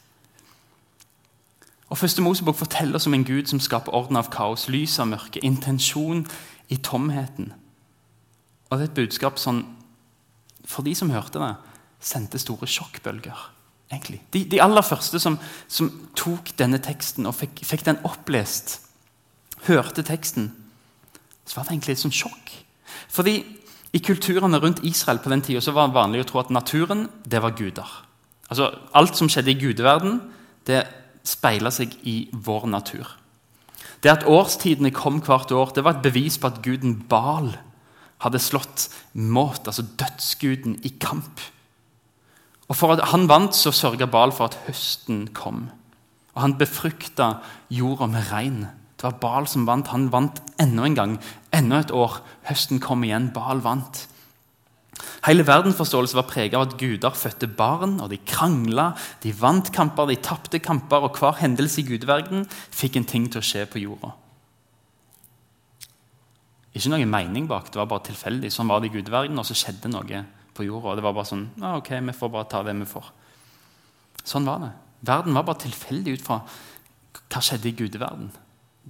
Og 1.90 1.98
Første 1.98 2.22
Mosebok 2.22 2.56
forteller 2.58 2.98
oss 2.98 3.06
om 3.06 3.14
en 3.14 3.26
Gud 3.26 3.46
som 3.50 3.60
skaper 3.62 3.94
orden 3.94 4.18
av 4.18 4.30
kaos, 4.30 4.68
lys 4.70 4.98
av 4.98 5.10
mørke, 5.10 5.42
intensjon 5.46 6.24
i 6.70 6.78
tomheten. 6.78 7.52
Og 8.70 8.78
det 8.78 8.86
er 8.86 8.90
et 8.90 8.98
budskap 9.02 9.38
som 9.42 9.64
for 10.70 10.86
de 10.86 10.94
som 10.94 11.10
hørte 11.10 11.40
det, 11.40 11.54
sendte 12.00 12.40
store 12.40 12.68
sjokkbølger. 12.70 13.48
egentlig. 13.90 14.20
De, 14.32 14.44
de 14.44 14.62
aller 14.62 14.82
første 14.86 15.18
som, 15.18 15.38
som, 15.68 15.90
tok 16.14 16.52
denne 16.58 16.78
teksten 16.78 17.26
og 17.26 17.34
fikk, 17.34 17.64
fikk 17.66 17.84
den 17.88 17.98
opplest, 18.06 18.78
hørte 19.66 20.04
teksten, 20.06 20.52
så 21.44 21.56
var 21.56 21.66
det 21.66 21.74
egentlig 21.74 21.96
et 21.96 22.04
sånt 22.04 22.14
sjokk. 22.14 22.52
Fordi 23.10 23.42
I 23.92 23.98
kulturene 23.98 24.60
rundt 24.62 24.84
Israel 24.86 25.18
på 25.18 25.32
den 25.32 25.42
tida 25.42 25.72
var 25.74 25.88
det 25.88 25.96
vanlig 25.96 26.22
å 26.22 26.28
tro 26.28 26.40
at 26.44 26.52
naturen 26.54 27.08
det 27.26 27.42
var 27.42 27.56
guder. 27.58 27.88
Altså, 28.46 28.70
alt 28.94 29.18
som 29.18 29.28
skjedde 29.28 29.50
i 29.50 29.58
gudeverden, 29.58 30.20
det 30.66 30.84
speila 31.26 31.72
seg 31.74 31.96
i 32.06 32.28
vår 32.30 32.68
natur. 32.70 33.08
Det 34.00 34.12
at 34.12 34.26
årstidene 34.28 34.92
kom 34.96 35.20
hvert 35.24 35.52
år, 35.52 35.74
det 35.76 35.84
var 35.84 35.98
et 35.98 36.04
bevis 36.04 36.38
på 36.40 36.48
at 36.48 36.62
guden 36.64 36.96
Bal 37.08 37.52
hadde 38.24 38.40
slått 38.40 38.88
Måt, 39.12 39.66
altså 39.66 39.82
dødsguden, 39.82 40.78
i 40.84 40.92
kamp. 41.00 41.40
Og 42.70 42.76
For 42.76 42.94
at 42.94 43.08
han 43.10 43.26
vant, 43.28 43.56
så 43.56 43.72
sørga 43.74 44.06
Bal 44.06 44.32
for 44.32 44.50
at 44.50 44.58
høsten 44.68 45.28
kom. 45.34 45.68
Og 46.36 46.44
han 46.44 46.58
befrukta 46.58 47.40
jorda 47.74 48.06
med 48.06 48.30
regn. 48.30 48.60
Det 48.94 49.08
var 49.08 49.18
Bal 49.18 49.48
som 49.50 49.66
vant. 49.66 49.90
Han 49.90 50.10
vant 50.12 50.38
enda 50.60 50.86
en 50.86 50.94
gang. 50.94 51.16
Enda 51.52 51.80
et 51.80 51.90
år. 51.90 52.20
Høsten 52.46 52.78
kom 52.80 53.02
igjen. 53.04 53.32
Bal 53.34 53.62
vant. 53.64 54.04
Hele 55.26 55.44
verdensforståelsen 55.46 56.16
var 56.16 56.28
preget 56.30 56.56
av 56.56 56.64
at 56.66 56.76
guder 56.80 57.14
fødte 57.16 57.48
barn, 57.48 57.98
og 58.00 58.10
de 58.12 58.18
krangla, 58.24 58.90
de 59.22 59.32
vant 59.36 59.68
kamper, 59.74 60.08
de 60.10 60.16
tapte 60.24 60.60
kamper, 60.64 61.04
og 61.04 61.18
hver 61.20 61.38
hendelse 61.42 61.82
i 61.82 61.86
gudeverden 61.88 62.46
fikk 62.48 62.98
en 63.00 63.08
ting 63.08 63.28
til 63.28 63.42
å 63.42 63.46
skje 63.46 63.66
på 63.70 63.82
jorda. 63.82 64.14
Ikke 66.70 66.92
noe 66.92 67.08
mening 67.08 67.48
bak, 67.50 67.72
det 67.72 67.80
var 67.80 67.88
bare 67.90 68.06
tilfeldig. 68.08 68.52
Sånn 68.54 68.70
var 68.70 68.80
det 68.80 68.90
i 68.90 68.94
gudeverden, 68.94 69.38
og 69.40 69.48
så 69.48 69.56
skjedde 69.58 69.90
noe 69.90 70.24
på 70.54 70.66
jorda. 70.66 70.96
Det 70.98 71.06
var 71.06 71.16
bare 71.16 71.30
sånn 71.30 71.48
ah, 71.60 71.78
ok, 71.80 71.96
vi 72.06 72.14
får 72.16 72.32
bare 72.36 72.50
ta 72.50 72.62
det 72.66 72.76
vi 72.78 72.88
får. 72.88 73.10
Sånn 74.24 74.46
var 74.46 74.62
det. 74.62 74.70
Verden 75.08 75.36
var 75.36 75.48
bare 75.48 75.64
tilfeldig 75.64 76.18
ut 76.18 76.24
fra 76.24 76.42
hva 76.44 77.42
skjedde 77.42 77.70
i 77.70 77.76
gudeverden. 77.76 78.30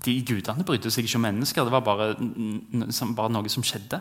De 0.00 0.14
Gudene 0.24 0.64
brydde 0.66 0.90
seg 0.92 1.06
ikke 1.06 1.18
om 1.18 1.26
mennesker. 1.26 1.66
Det 1.66 1.74
var 1.74 1.84
bare, 1.84 2.12
bare 3.16 3.32
noe 3.32 3.52
som 3.52 3.64
skjedde. 3.66 4.00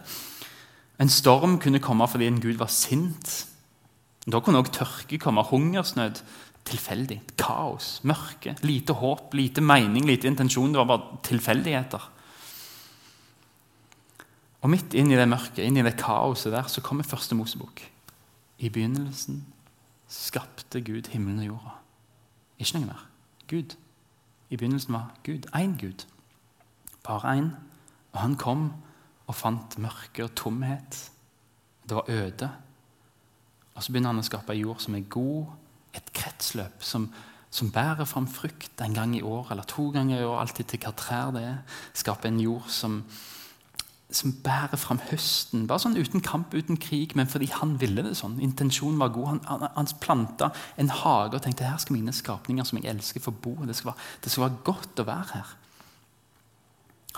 En 1.00 1.10
storm 1.10 1.60
kunne 1.60 1.80
komme 1.80 2.08
fordi 2.08 2.28
en 2.28 2.42
gud 2.42 2.60
var 2.60 2.72
sint. 2.74 3.48
Da 4.28 4.40
kunne 4.40 4.60
også 4.60 4.72
tørke 4.82 5.20
komme, 5.20 5.44
hungersnød. 5.44 6.24
Tilfeldig. 6.66 7.22
Kaos, 7.40 8.02
mørke, 8.04 8.56
lite 8.62 8.94
håp, 8.94 9.34
lite 9.34 9.62
mening, 9.62 10.06
lite 10.06 10.28
intensjon. 10.28 10.74
Det 10.74 10.78
var 10.78 10.90
bare 10.92 11.22
tilfeldigheter. 11.24 12.12
Og 14.62 14.70
midt 14.70 14.94
inn 14.94 15.12
i 15.12 15.18
det 15.18 15.28
mørket, 15.32 15.64
inn 15.64 15.80
i 15.80 15.86
det 15.86 15.96
kaoset 15.98 16.52
der, 16.54 16.68
så 16.68 16.84
kommer 16.84 17.08
første 17.08 17.36
Mosebok. 17.36 17.82
I 18.60 18.70
begynnelsen 18.70 19.46
skapte 20.10 20.82
Gud 20.82 21.08
himmelen 21.14 21.40
og 21.40 21.46
jorda. 21.46 21.78
Ikke 22.60 22.76
noe 22.76 22.90
mer. 22.90 23.06
Gud. 23.48 23.78
I 24.50 24.58
begynnelsen 24.58 24.94
var 24.94 25.14
Gud 25.24 25.48
én 25.56 25.78
Gud. 25.80 26.06
Bare 27.08 27.38
én. 27.38 27.50
Og 28.12 28.20
han 28.20 28.36
kom 28.36 28.74
og 29.30 29.38
fant 29.38 29.78
mørke 29.82 30.26
og 30.26 30.34
tomhet. 30.38 31.00
Det 31.86 31.98
var 31.98 32.10
øde. 32.10 32.50
Og 33.76 33.84
så 33.84 33.92
begynner 33.94 34.14
han 34.14 34.22
å 34.22 34.28
skape 34.28 34.56
ei 34.56 34.64
jord 34.64 34.82
som 34.84 34.98
er 34.98 35.10
god, 35.10 35.52
et 35.96 36.14
kretsløp 36.14 36.84
som, 36.86 37.08
som 37.54 37.72
bærer 37.74 38.10
fram 38.10 38.28
frukt 38.30 38.82
en 38.84 38.98
gang 38.98 39.16
i 39.18 39.26
år 39.26 39.54
eller 39.54 39.70
to 39.70 39.90
ganger 39.94 40.20
i 40.20 40.26
år, 40.28 40.42
alltid 40.42 40.70
til 40.70 40.82
hva 40.84 40.94
trær 40.98 41.34
det 41.36 41.46
er. 41.48 41.60
Skape 41.98 42.30
en 42.30 42.42
jord 42.44 42.70
som 42.74 43.04
som 44.10 44.32
bærer 44.42 44.80
fram 44.82 44.98
høsten. 45.12 45.68
Bare 45.70 45.84
sånn 45.84 45.98
uten 46.00 46.24
kamp, 46.26 46.56
uten 46.58 46.80
krig, 46.82 47.12
men 47.18 47.30
fordi 47.30 47.52
han 47.54 47.76
ville 47.82 48.02
det 48.02 48.16
sånn. 48.18 48.40
Intensjonen 48.42 48.98
var 48.98 49.12
god. 49.14 49.28
Han, 49.30 49.42
han, 49.46 49.66
han 49.76 49.90
planta 50.02 50.50
en 50.82 50.90
hage 51.04 51.38
og 51.38 51.44
tenkte 51.46 51.68
her 51.68 51.78
skal 51.78 51.94
mine 51.94 52.14
skapninger 52.16 52.66
som 52.66 52.82
jeg 52.82 52.90
elsker, 52.90 53.22
få 53.22 53.36
bo. 53.38 53.54
Det 53.70 53.78
skal, 53.78 53.92
være, 53.92 54.08
det 54.24 54.34
skal 54.34 54.48
være 54.48 54.64
godt 54.66 55.04
å 55.04 55.08
være 55.12 55.30
her. 55.36 55.54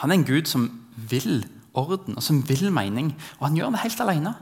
Han 0.02 0.12
er 0.12 0.20
en 0.20 0.28
gud 0.28 0.52
som 0.52 0.68
vil 1.12 1.46
orden 1.74 2.18
og 2.18 2.24
som 2.24 2.42
vil 2.50 2.72
mening. 2.74 3.14
Og 3.40 3.48
han 3.48 3.58
gjør 3.58 3.74
det 3.74 3.84
helt 3.86 4.04
alene. 4.04 4.34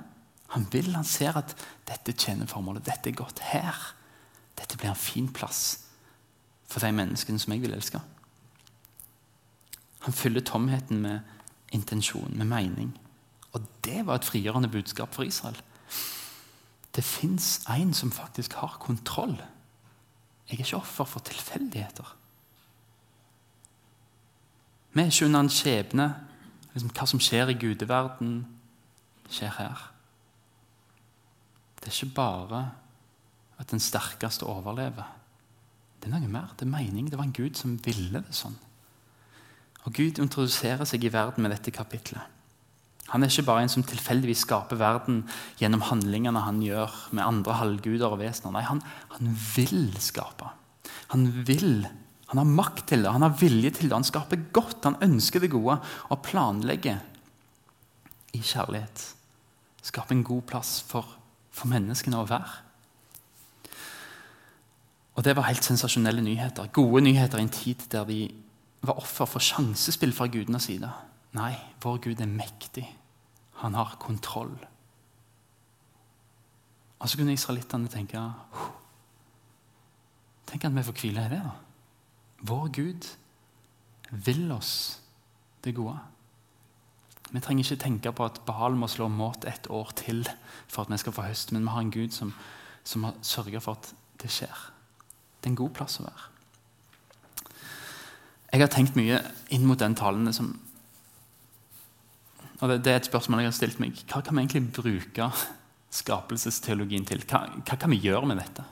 Han 0.56 0.68
vil, 0.72 0.96
han 0.96 1.06
ser 1.06 1.38
at 1.38 1.56
dette 1.88 2.16
tjener 2.18 2.50
formålet. 2.50 2.86
Dette 2.86 3.10
er 3.10 3.18
godt 3.18 3.40
her. 3.52 3.76
Dette 4.58 4.78
blir 4.78 4.90
en 4.90 4.98
fin 4.98 5.30
plass 5.34 5.86
for 6.70 6.82
de 6.82 6.92
menneskene 6.94 7.42
som 7.42 7.54
jeg 7.54 7.62
vil 7.62 7.74
elske. 7.74 8.02
Han 10.06 10.16
fyller 10.16 10.42
tomheten 10.42 11.02
med 11.02 11.20
intensjon, 11.76 12.34
med 12.38 12.46
mening. 12.46 12.94
Og 13.54 13.62
det 13.86 14.06
var 14.06 14.20
et 14.20 14.26
frigjørende 14.26 14.70
budskap 14.70 15.14
for 15.14 15.24
Israel. 15.24 15.58
Det 16.96 17.04
fins 17.04 17.66
en 17.70 17.94
som 17.94 18.12
faktisk 18.12 18.54
har 18.54 18.78
kontroll. 18.80 19.38
Jeg 20.50 20.56
er 20.56 20.66
ikke 20.66 20.78
offer 20.78 21.06
for 21.06 21.20
tilfeldigheter. 21.20 22.16
Vi 24.94 25.02
er 25.02 25.06
ikke 25.06 25.26
under 25.26 25.40
en 25.40 25.54
skjebne. 25.54 26.08
Liksom, 26.74 26.92
hva 26.94 27.08
som 27.10 27.22
skjer 27.24 27.52
i 27.52 27.58
gudeverden, 27.60 28.44
skjer 29.30 29.54
her. 29.58 29.86
Det 31.80 31.90
er 31.90 31.96
ikke 31.96 32.16
bare 32.16 32.64
at 33.60 33.72
den 33.72 33.82
sterkeste 33.84 34.48
overlever. 34.48 35.08
Det 36.00 36.08
er 36.08 36.16
noe 36.16 36.32
mer. 36.32 36.52
Det 36.56 36.68
er 36.68 36.72
mening. 36.72 37.10
Det 37.12 37.20
var 37.20 37.28
en 37.28 37.36
Gud 37.36 37.60
som 37.60 37.78
ville 37.84 38.24
det 38.24 38.36
sånn. 38.36 38.56
Og 39.88 39.96
Gud 39.96 40.20
introduserer 40.22 40.88
seg 40.88 41.04
i 41.04 41.12
verden 41.14 41.44
med 41.44 41.54
dette 41.56 41.74
kapitlet. 41.76 42.24
Han 43.10 43.24
er 43.24 43.32
ikke 43.32 43.48
bare 43.48 43.64
en 43.66 43.72
som 43.72 43.84
tilfeldigvis 43.84 44.44
skaper 44.46 44.78
verden 44.78 45.24
gjennom 45.58 45.82
handlingene 45.88 46.44
han 46.46 46.60
gjør 46.62 46.94
med 47.18 47.26
andre 47.26 47.56
halvguder 47.58 48.12
og 48.12 48.20
vesener. 48.22 48.54
Nei, 48.54 48.66
han, 48.68 48.84
han, 49.16 49.32
vil 49.56 49.90
skape. 50.04 50.52
Han 51.16 51.26
vil. 51.48 51.88
Han 52.30 52.42
har 52.42 52.50
makt 52.50 52.88
til 52.92 53.04
det, 53.04 53.12
han 53.12 53.26
har 53.26 53.38
vilje 53.40 53.72
til 53.74 53.90
det. 53.90 53.96
Han 53.96 54.06
skaper 54.06 54.50
godt, 54.54 54.84
han 54.86 55.00
ønsker 55.02 55.42
det 55.42 55.50
gode 55.52 55.80
og 56.10 56.22
planlegger 56.26 57.00
i 58.38 58.42
kjærlighet. 58.42 59.06
Skape 59.82 60.14
en 60.14 60.24
god 60.24 60.44
plass 60.52 60.80
for, 60.86 61.08
for 61.50 61.72
menneskene 61.72 62.20
å 62.20 62.28
være. 62.30 62.52
Og 65.18 65.26
Det 65.26 65.34
var 65.36 65.50
helt 65.50 65.66
sensasjonelle 65.66 66.22
nyheter. 66.24 66.70
Gode 66.72 67.02
nyheter 67.04 67.42
i 67.42 67.48
en 67.48 67.52
tid 67.52 67.82
der 67.92 68.06
de 68.08 68.22
var 68.86 69.02
offer 69.02 69.28
for 69.28 69.44
sjansespill 69.44 70.14
fra 70.16 70.30
gudenes 70.32 70.70
side. 70.70 70.88
Nei, 71.36 71.52
vår 71.84 71.98
Gud 72.06 72.22
er 72.22 72.30
mektig. 72.30 72.86
Han 73.60 73.76
har 73.76 73.98
kontroll. 74.00 74.54
Og 77.00 77.10
så 77.10 77.18
kunne 77.20 77.34
israelittene 77.36 77.92
tenke 77.92 78.22
Tenk 80.50 80.64
at 80.66 80.74
vi 80.74 80.84
får 80.84 80.96
hvile 80.98 81.26
i 81.28 81.30
det. 81.30 81.42
da. 81.46 81.69
Vår 82.46 82.70
Gud 82.76 83.08
vil 84.12 84.52
oss 84.52 85.02
det 85.64 85.76
gode. 85.78 85.98
Vi 87.30 87.42
trenger 87.44 87.66
ikke 87.66 87.84
tenke 87.84 88.14
på 88.16 88.26
at 88.26 88.40
Bahal 88.48 88.78
må 88.80 88.88
slå 88.90 89.10
mot 89.12 89.44
et 89.46 89.68
år 89.70 89.92
til 90.00 90.24
for 90.68 90.84
at 90.84 90.94
vi 90.94 90.98
skal 91.02 91.14
få 91.14 91.28
høst, 91.28 91.52
men 91.54 91.68
vi 91.68 91.74
har 91.74 91.86
en 91.86 91.94
Gud 91.94 92.16
som, 92.16 92.34
som 92.84 93.06
har 93.06 93.20
sørga 93.22 93.62
for 93.62 93.78
at 93.78 93.92
det 94.22 94.32
skjer. 94.34 94.66
Det 95.40 95.50
er 95.50 95.54
en 95.54 95.62
god 95.62 95.76
plass 95.78 96.00
å 96.02 96.08
være. 96.08 96.26
Jeg 98.50 98.64
har 98.64 98.72
tenkt 98.74 98.98
mye 98.98 99.22
inn 99.54 99.68
mot 99.70 99.80
den 99.80 99.96
talen 99.98 100.34
som 100.34 100.56
og 102.60 102.68
det, 102.68 102.82
det, 102.84 102.92
er 102.92 102.98
et 103.00 103.08
spørsmål 103.08 103.40
jeg 103.40 103.48
har 103.48 103.56
stilt 103.56 103.78
meg. 103.80 104.00
Hva 104.10 104.20
kan 104.20 104.36
vi 104.36 104.42
egentlig 104.44 104.74
bruke 104.76 105.30
skapelsesteologien 105.96 107.06
til? 107.08 107.22
Hva, 107.24 107.46
hva 107.64 107.78
kan 107.80 107.94
vi 107.94 108.02
gjøre 108.04 108.28
med 108.28 108.42
dette? 108.42 108.66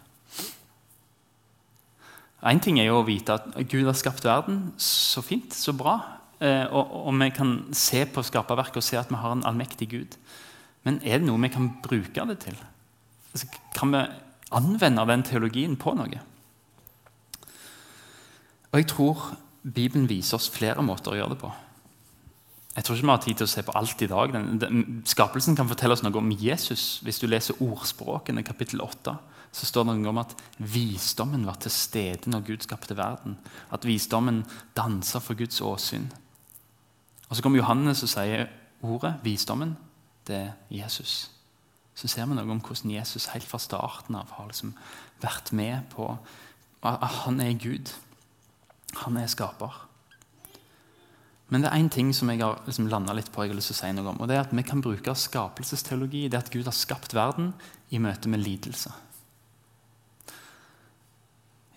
Én 2.46 2.62
ting 2.62 2.78
er 2.80 2.92
jo 2.92 3.00
å 3.02 3.08
vite 3.08 3.34
at 3.34 3.56
Gud 3.70 3.88
har 3.88 3.98
skapt 3.98 4.26
verden 4.28 4.72
så 4.82 5.24
fint, 5.26 5.56
så 5.58 5.74
bra. 5.74 5.98
Eh, 6.38 6.66
og, 6.70 6.92
og, 7.08 7.14
vi 7.18 7.32
kan 7.34 7.56
se 7.74 8.04
på 8.06 8.22
skaperverket 8.22 8.78
og 8.78 8.86
se 8.86 9.00
at 9.00 9.10
vi 9.10 9.18
har 9.18 9.34
en 9.34 9.46
allmektig 9.50 9.90
Gud. 9.90 10.18
Men 10.86 11.00
er 11.02 11.18
det 11.18 11.28
noe 11.28 11.42
vi 11.42 11.50
kan 11.54 11.72
bruke 11.84 12.28
det 12.30 12.38
til? 12.46 12.58
Altså, 13.34 13.50
kan 13.74 13.94
vi 13.94 14.04
anvende 14.56 15.08
den 15.10 15.26
teologien 15.26 15.76
på 15.82 15.96
noe? 15.98 16.22
Og 18.72 18.84
jeg 18.84 18.90
tror 18.94 19.32
Bibelen 19.64 20.06
viser 20.10 20.38
oss 20.38 20.52
flere 20.54 20.84
måter 20.86 21.16
å 21.16 21.18
gjøre 21.18 21.34
det 21.34 21.42
på. 21.42 21.50
Jeg 22.78 22.86
tror 22.86 22.96
ikke 22.96 23.08
vi 23.08 23.10
har 23.10 23.24
tid 23.24 23.40
til 23.40 23.48
å 23.48 23.50
se 23.50 23.64
på 23.66 23.74
alt 23.80 24.02
i 24.06 24.10
dag. 24.12 24.34
Den, 24.36 24.60
den, 24.62 24.82
skapelsen 25.10 25.58
kan 25.58 25.70
fortelle 25.70 25.96
oss 25.98 26.04
noe 26.06 26.20
om 26.20 26.30
Jesus. 26.30 27.00
Hvis 27.02 27.18
du 27.18 27.26
leser 27.26 27.58
ordspråkene, 27.66 28.46
kapittel 28.46 28.84
8, 28.86 29.16
så 29.58 29.66
står 29.66 29.88
det 29.88 29.96
noe 29.98 30.12
om 30.12 30.20
at 30.22 30.36
visdommen 30.62 31.46
var 31.48 31.58
til 31.62 31.74
stede 31.74 32.30
når 32.30 32.46
Gud 32.46 32.66
skapte 32.66 32.98
verden. 32.98 33.40
At 33.74 33.88
visdommen 33.88 34.44
dansa 34.78 35.22
for 35.24 35.38
Guds 35.40 35.62
åsyn. 35.66 36.06
Og 37.28 37.36
Så 37.36 37.44
kommer 37.44 37.60
Johannes 37.60 38.04
og 38.06 38.12
sier 38.12 38.46
ordet, 38.86 39.16
visdommen, 39.24 39.76
det 40.28 40.36
er 40.36 40.54
Jesus. 40.70 41.32
Så 41.98 42.08
ser 42.08 42.28
vi 42.30 42.38
noe 42.38 42.46
om 42.46 42.62
hvordan 42.62 42.94
Jesus 42.94 43.32
helt 43.34 43.48
fra 43.48 43.58
starten 43.58 44.16
av 44.16 44.30
har 44.38 44.52
liksom 44.52 44.76
vært 45.24 45.52
med 45.52 45.90
på 45.90 46.12
at 46.86 47.24
han 47.24 47.42
er 47.42 47.58
Gud. 47.58 47.90
Han 49.02 49.18
er 49.18 49.28
skaper. 49.28 49.74
Men 51.50 51.64
det 51.64 51.72
er 51.72 51.80
én 51.80 51.90
ting 51.90 52.14
som 52.14 52.30
jeg 52.30 52.44
har 52.44 52.62
liksom 52.68 52.90
landa 52.92 53.16
litt 53.16 53.32
på, 53.32 53.42
jeg 53.42 53.56
har 53.56 53.58
lyst 53.58 53.72
til 53.72 53.78
å 53.78 53.80
si 53.80 53.92
noe 53.96 54.12
om, 54.12 54.22
og 54.22 54.28
det 54.28 54.36
er 54.36 54.46
at 54.46 54.54
vi 54.54 54.64
kan 54.68 54.84
bruke 54.84 55.16
skapelsesteologi, 55.16 56.28
det 56.28 56.42
at 56.42 56.52
Gud 56.52 56.68
har 56.68 56.76
skapt 56.76 57.16
verden, 57.16 57.54
i 57.90 58.02
møte 58.04 58.28
med 58.28 58.44
lidelse. 58.44 58.92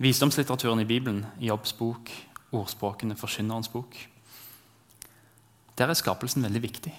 Visdomslitteraturen 0.00 0.80
i 0.80 0.88
Bibelen, 0.88 1.26
Jobbs 1.40 1.74
bok, 1.76 2.10
ordspråkene, 2.52 3.16
Forkynnerens 3.16 3.68
bok 3.68 3.96
Der 5.78 5.88
er 5.88 5.94
skapelsen 5.94 6.42
veldig 6.42 6.62
viktig. 6.62 6.92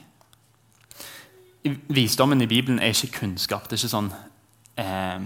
Visdommen 1.90 2.42
i 2.42 2.48
Bibelen 2.48 2.80
er 2.80 2.94
ikke 2.94 3.20
kunnskap. 3.20 3.68
Det 3.70 3.76
er 3.76 3.82
ikke 3.82 3.92
sånn 3.92 4.12
eh, 4.82 5.26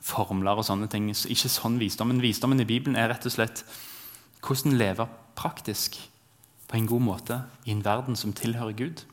formler 0.00 0.56
og 0.56 0.64
sånne 0.64 0.88
ting. 0.88 1.10
Ikke 1.12 1.50
sånn 1.52 1.76
visdommen. 1.80 2.22
Visdommen 2.24 2.62
i 2.62 2.68
Bibelen 2.68 2.96
er 2.96 3.10
rett 3.12 3.26
og 3.28 3.34
slett 3.34 3.64
hvordan 4.40 4.78
leve 4.78 5.08
praktisk 5.36 5.98
på 6.68 6.78
en 6.78 6.88
god 6.88 7.04
måte 7.04 7.42
i 7.66 7.74
en 7.74 7.84
verden 7.84 8.16
som 8.16 8.32
tilhører 8.32 8.76
Gud. 8.76 9.04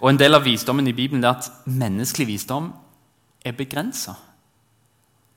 Og 0.00 0.10
En 0.10 0.18
del 0.20 0.34
av 0.34 0.44
visdommen 0.44 0.86
i 0.86 0.94
Bibelen 0.94 1.24
er 1.24 1.38
at 1.38 1.50
menneskelig 1.66 2.26
visdom 2.26 2.72
er 3.44 3.52
begrensa. 3.58 4.14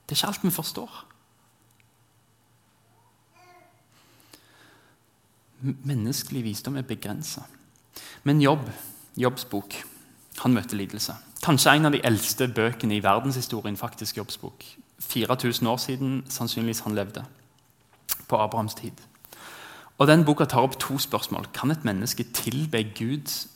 Det 0.08 0.16
er 0.16 0.20
ikke 0.22 0.28
alt 0.28 0.44
vi 0.44 0.52
forstår. 0.56 1.06
Menneskelig 5.62 6.44
visdom 6.44 6.78
er 6.78 6.88
begrensa. 6.88 7.42
Men 8.24 8.42
Jobb, 8.42 8.70
Jobbs 9.18 9.46
bok, 9.46 9.74
han 10.40 10.54
møtte 10.54 10.78
lidelse. 10.78 11.16
Kanskje 11.44 11.74
en 11.76 11.90
av 11.90 11.92
de 11.92 12.02
eldste 12.06 12.48
bøkene 12.48 12.96
i 12.96 13.04
verdenshistorien. 13.04 13.78
faktisk 13.78 14.18
Jobbs 14.18 14.38
bok. 14.38 14.64
4000 15.00 15.68
år 15.68 15.78
siden 15.78 16.24
sannsynligvis 16.30 16.80
han 16.80 16.96
levde. 16.96 17.26
På 18.28 18.38
Abrahams 18.38 18.76
tid. 18.76 18.92
Og 19.98 20.08
den 20.08 20.26
Boka 20.26 20.46
tar 20.46 20.62
opp 20.62 20.80
to 20.80 20.98
spørsmål. 20.98 21.48
Kan 21.54 21.72
et 21.72 21.86
menneske 21.86 22.24
tilbe 22.24 22.84
Gud 22.84 23.48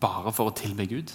bare 0.00 0.32
for 0.32 0.50
å 0.50 0.56
tilbe 0.56 0.86
Gud? 0.86 1.12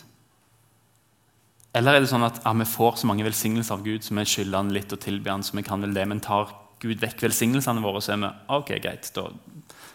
Eller 1.77 1.95
er 1.95 2.03
det 2.03 2.09
sånn 2.11 2.25
at 2.27 2.41
ja, 2.43 2.51
vi 2.57 2.67
får 2.67 2.97
så 2.99 3.07
mange 3.07 3.23
velsignelser 3.23 3.77
av 3.77 3.85
Gud, 3.85 4.03
så 4.03 4.15
vi 4.17 4.25
skylder 4.27 4.59
han 4.59 4.73
litt 4.75 4.91
og 4.91 4.99
tilber 5.03 5.31
han, 5.31 5.45
så 5.45 5.55
vi 5.55 5.63
kan 5.63 5.83
vel 5.83 5.95
det, 5.95 6.03
men 6.09 6.19
tar 6.23 6.51
Gud 6.81 6.99
vekk 6.99 7.23
velsignelsene 7.27 7.83
våre, 7.83 8.01
så 8.03 8.15
er 8.15 8.23
vi 8.23 8.31
ok, 8.57 8.73
greit, 8.83 9.11
da 9.15 9.29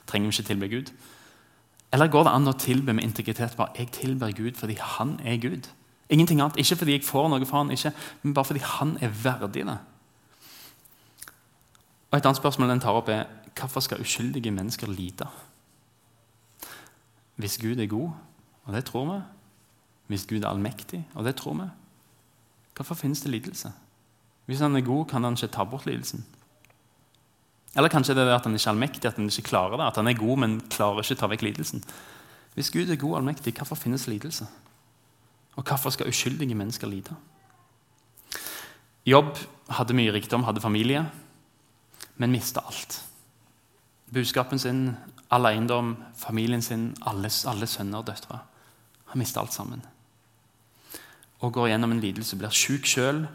trenger 0.08 0.30
vi 0.30 0.36
ikke 0.36 0.48
tilbe 0.52 0.70
Gud? 0.72 0.92
Eller 1.92 2.10
går 2.12 2.26
det 2.26 2.32
an 2.36 2.50
å 2.50 2.56
tilbe 2.58 2.94
med 2.96 3.04
integritet? 3.04 3.56
bare 3.58 3.76
Jeg 3.78 3.92
tilber 3.94 4.32
Gud 4.34 4.56
fordi 4.58 4.78
han 4.80 5.18
er 5.24 5.36
Gud. 5.42 5.68
Ingenting 6.08 6.40
annet. 6.40 6.58
Ikke 6.60 6.78
fordi 6.78 6.96
jeg 6.96 7.06
får 7.06 7.28
noe 7.30 7.46
fra 7.46 7.62
han, 7.62 7.70
ikke, 7.74 7.92
men 8.22 8.34
bare 8.34 8.50
fordi 8.50 8.62
han 8.62 8.96
er 9.02 9.14
verdig 9.22 9.66
det. 9.66 9.78
Og 12.10 12.18
Et 12.18 12.26
annet 12.26 12.38
spørsmål 12.38 12.70
den 12.70 12.80
tar 12.80 12.98
opp, 12.98 13.08
er 13.08 13.26
hvorfor 13.58 13.80
skal 13.80 14.00
uskyldige 14.00 14.50
mennesker 14.50 14.90
lide? 14.90 15.26
Hvis 17.36 17.58
Gud 17.58 17.80
er 17.80 17.86
god, 17.86 18.10
og 18.64 18.74
det 18.74 18.84
tror 18.84 19.04
vi, 19.10 19.20
hvis 20.06 20.26
Gud 20.26 20.42
er 20.42 20.48
allmektig, 20.48 21.02
og 21.14 21.24
det 21.24 21.36
tror 21.36 21.54
vi, 21.58 21.68
hvorfor 22.76 22.94
finnes 22.94 23.20
det 23.20 23.30
lidelse? 23.30 23.72
Hvis 24.46 24.60
han 24.60 24.76
er 24.76 24.80
god, 24.86 25.06
kan 25.10 25.24
han 25.24 25.34
ikke 25.34 25.52
ta 25.54 25.64
bort 25.64 25.86
lidelsen. 25.86 26.24
Eller 27.76 27.88
kanskje 27.92 28.14
det 28.14 28.24
er 28.24 28.34
at 28.34 28.44
han 28.44 28.54
ikke 28.54 28.68
er 28.68 28.72
allmektig, 28.72 29.04
at 29.04 29.16
han 29.16 29.26
ikke 29.26 29.48
klarer 29.50 29.76
det. 29.76 29.86
At 29.86 29.96
han 29.96 30.06
er 30.06 30.16
god, 30.16 30.38
men 30.38 30.60
klarer 30.70 31.02
ikke 31.02 31.16
å 31.18 31.20
ta 31.20 31.28
vekk 31.28 31.42
lidelsen. 31.42 31.82
Hvis 32.54 32.70
Gud 32.72 32.88
er 32.88 32.96
god 32.96 33.10
og 33.10 33.18
allmektig, 33.18 33.52
hvorfor 33.58 33.76
finnes 33.76 34.06
lidelse? 34.06 34.46
Og 35.56 35.64
hvorfor 35.64 35.90
skal 35.90 36.08
uskyldige 36.08 36.54
mennesker 36.54 36.88
lide? 36.88 37.16
Jobb 39.06 39.36
hadde 39.70 39.94
mye 39.94 40.12
rikdom, 40.12 40.44
hadde 40.44 40.60
familie, 40.60 41.04
men 42.16 42.32
mista 42.32 42.62
alt. 42.64 43.02
Budskapen 44.12 44.58
sin, 44.58 44.96
all 45.30 45.46
eiendom, 45.50 45.96
familien 46.16 46.62
sin, 46.62 46.94
alle, 47.06 47.30
alle 47.46 47.66
sønner 47.66 47.98
og 47.98 48.06
døtre. 48.06 48.40
Han 49.12 49.20
mista 49.20 49.40
alt 49.40 49.52
sammen. 49.52 49.84
Og 51.44 51.52
går 51.52 51.70
gjennom 51.72 51.92
en 51.92 52.00
lidelse, 52.00 52.38
blir 52.38 52.54
sjuk 52.54 52.88
sjøl 52.88 53.26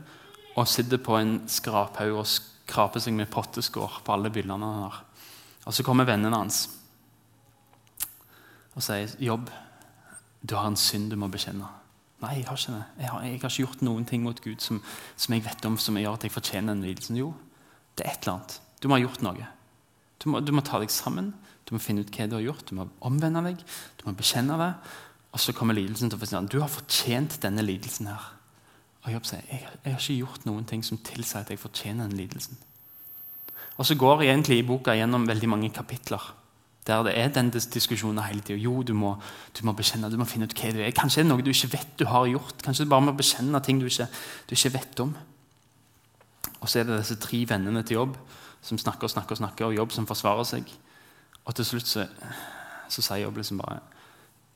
og 0.56 0.68
sitter 0.68 1.00
på 1.02 1.16
en 1.20 1.36
skraphaug 1.50 2.18
og 2.24 2.28
skraper 2.28 3.04
seg 3.04 3.16
med 3.16 3.30
potteskår 3.32 4.02
på 4.06 4.16
alle 4.16 4.32
bildene 4.34 4.68
han 4.68 4.88
har. 4.88 5.04
Og 5.66 5.74
Så 5.74 5.84
kommer 5.84 6.10
vennene 6.10 6.38
hans 6.38 6.70
og 8.72 8.84
sier, 8.84 9.12
'Jobb, 9.20 9.50
du 10.42 10.56
har 10.56 10.68
en 10.68 10.76
synd 10.76 11.12
du 11.12 11.16
må 11.16 11.28
bekjenne.' 11.28 11.68
Nei, 12.22 12.36
jeg 12.38 12.48
har 12.48 12.58
ikke 12.58 12.74
det. 12.74 12.84
Jeg 13.02 13.10
har, 13.10 13.22
jeg 13.22 13.30
har 13.42 13.50
ikke 13.50 13.64
gjort 13.64 13.82
noen 13.82 14.06
ting 14.06 14.22
mot 14.24 14.42
Gud 14.42 14.62
som, 14.62 14.82
som, 15.18 15.34
jeg 15.34 15.44
vet 15.46 15.66
om 15.66 15.78
som 15.78 15.98
gjør 15.98 16.14
at 16.14 16.24
jeg 16.24 16.32
fortjener 16.32 16.76
den 16.76 16.84
lidelsen. 16.86 17.18
Jo, 17.18 17.34
det 17.98 18.06
er 18.06 18.12
et 18.12 18.22
eller 18.22 18.34
annet. 18.36 18.62
Du 18.82 18.88
må 18.88 18.96
ha 18.96 19.02
gjort 19.02 19.24
noe. 19.26 19.48
Du 20.22 20.30
må, 20.30 20.40
du 20.40 20.52
må, 20.54 20.62
ta 20.62 20.78
deg 20.80 20.94
sammen. 20.94 21.34
Du 21.66 21.74
må 21.74 21.82
finne 21.82 22.06
ut 22.06 22.14
hva 22.14 22.28
du 22.30 22.36
har 22.38 22.46
gjort. 22.46 22.68
Du 22.70 22.78
må 22.78 22.86
omvende 23.02 23.42
deg. 23.48 23.64
Du 23.98 24.06
må 24.06 24.14
bekjenne 24.14 24.58
det. 24.62 24.70
Og 25.32 25.40
så 25.40 25.54
kommer 25.56 25.78
lidelsen 25.78 26.12
til 26.12 26.18
å 26.18 26.22
forstå 26.22 26.42
du 26.52 26.60
har 26.60 26.72
fortjent 26.72 27.40
denne 27.44 27.64
lidelsen. 27.64 28.08
her. 28.08 28.34
Og 29.04 29.14
Jobb 29.14 29.26
sier 29.26 29.42
jeg, 29.50 29.64
jeg 29.86 29.94
har 29.94 30.02
ikke 30.02 30.20
gjort 30.20 30.46
noen 30.46 30.66
ting 30.66 30.84
som 30.86 30.98
tilsier 30.98 31.42
at 31.42 31.50
jeg 31.50 31.60
fortjener 31.60 32.08
den 32.08 32.18
lidelsen. 32.18 32.58
Og 33.78 33.86
så 33.86 33.96
går 33.96 34.28
egentlig 34.28 34.60
i 34.60 34.68
boka 34.68 34.94
gjennom 34.94 35.28
veldig 35.28 35.50
mange 35.50 35.70
kapitler 35.74 36.34
der 36.88 37.04
det 37.04 37.14
er 37.18 37.28
den 37.30 37.50
diskusjonen 37.50 38.24
hele 38.24 38.42
tida. 38.42 38.58
Jo, 38.58 38.82
du 38.82 38.94
må, 38.94 39.16
du 39.60 39.66
må, 39.66 39.74
bekjenne, 39.78 40.10
du 40.10 40.18
må 40.18 40.26
finne 40.26 40.48
ut 40.50 40.56
hva 40.58 40.72
du 40.74 40.80
er. 40.82 40.94
Kanskje 40.98 41.22
det 41.22 41.28
er 41.28 41.30
noe 41.30 41.44
du 41.46 41.52
ikke 41.52 41.76
vet 41.76 41.92
du 42.00 42.06
har 42.10 42.26
gjort. 42.26 42.64
Kanskje 42.66 42.86
du 42.86 42.90
bare 42.90 43.06
må 43.06 43.14
bekjenne 43.14 43.62
ting 43.62 43.80
du 43.80 43.86
ikke, 43.86 44.08
du 44.50 44.56
ikke 44.56 44.74
vet 44.74 45.04
om. 45.04 45.14
Og 46.60 46.70
så 46.70 46.82
er 46.82 46.90
det 46.90 46.98
disse 47.04 47.20
tre 47.22 47.44
vennene 47.48 47.84
til 47.86 48.00
jobb 48.00 48.18
som 48.66 48.78
snakker 48.82 49.06
og 49.06 49.14
snakker, 49.14 49.38
og 49.38 49.38
snakker, 49.38 49.66
og 49.66 49.78
jobb 49.78 49.94
som 49.94 50.08
forsvarer 50.10 50.48
seg. 50.50 50.74
Og 51.46 51.56
til 51.56 51.66
slutt 51.66 51.90
så, 51.90 52.08
så 52.90 53.06
sier 53.06 53.24
jobb 53.28 53.38
liksom 53.38 53.62
bare 53.62 53.80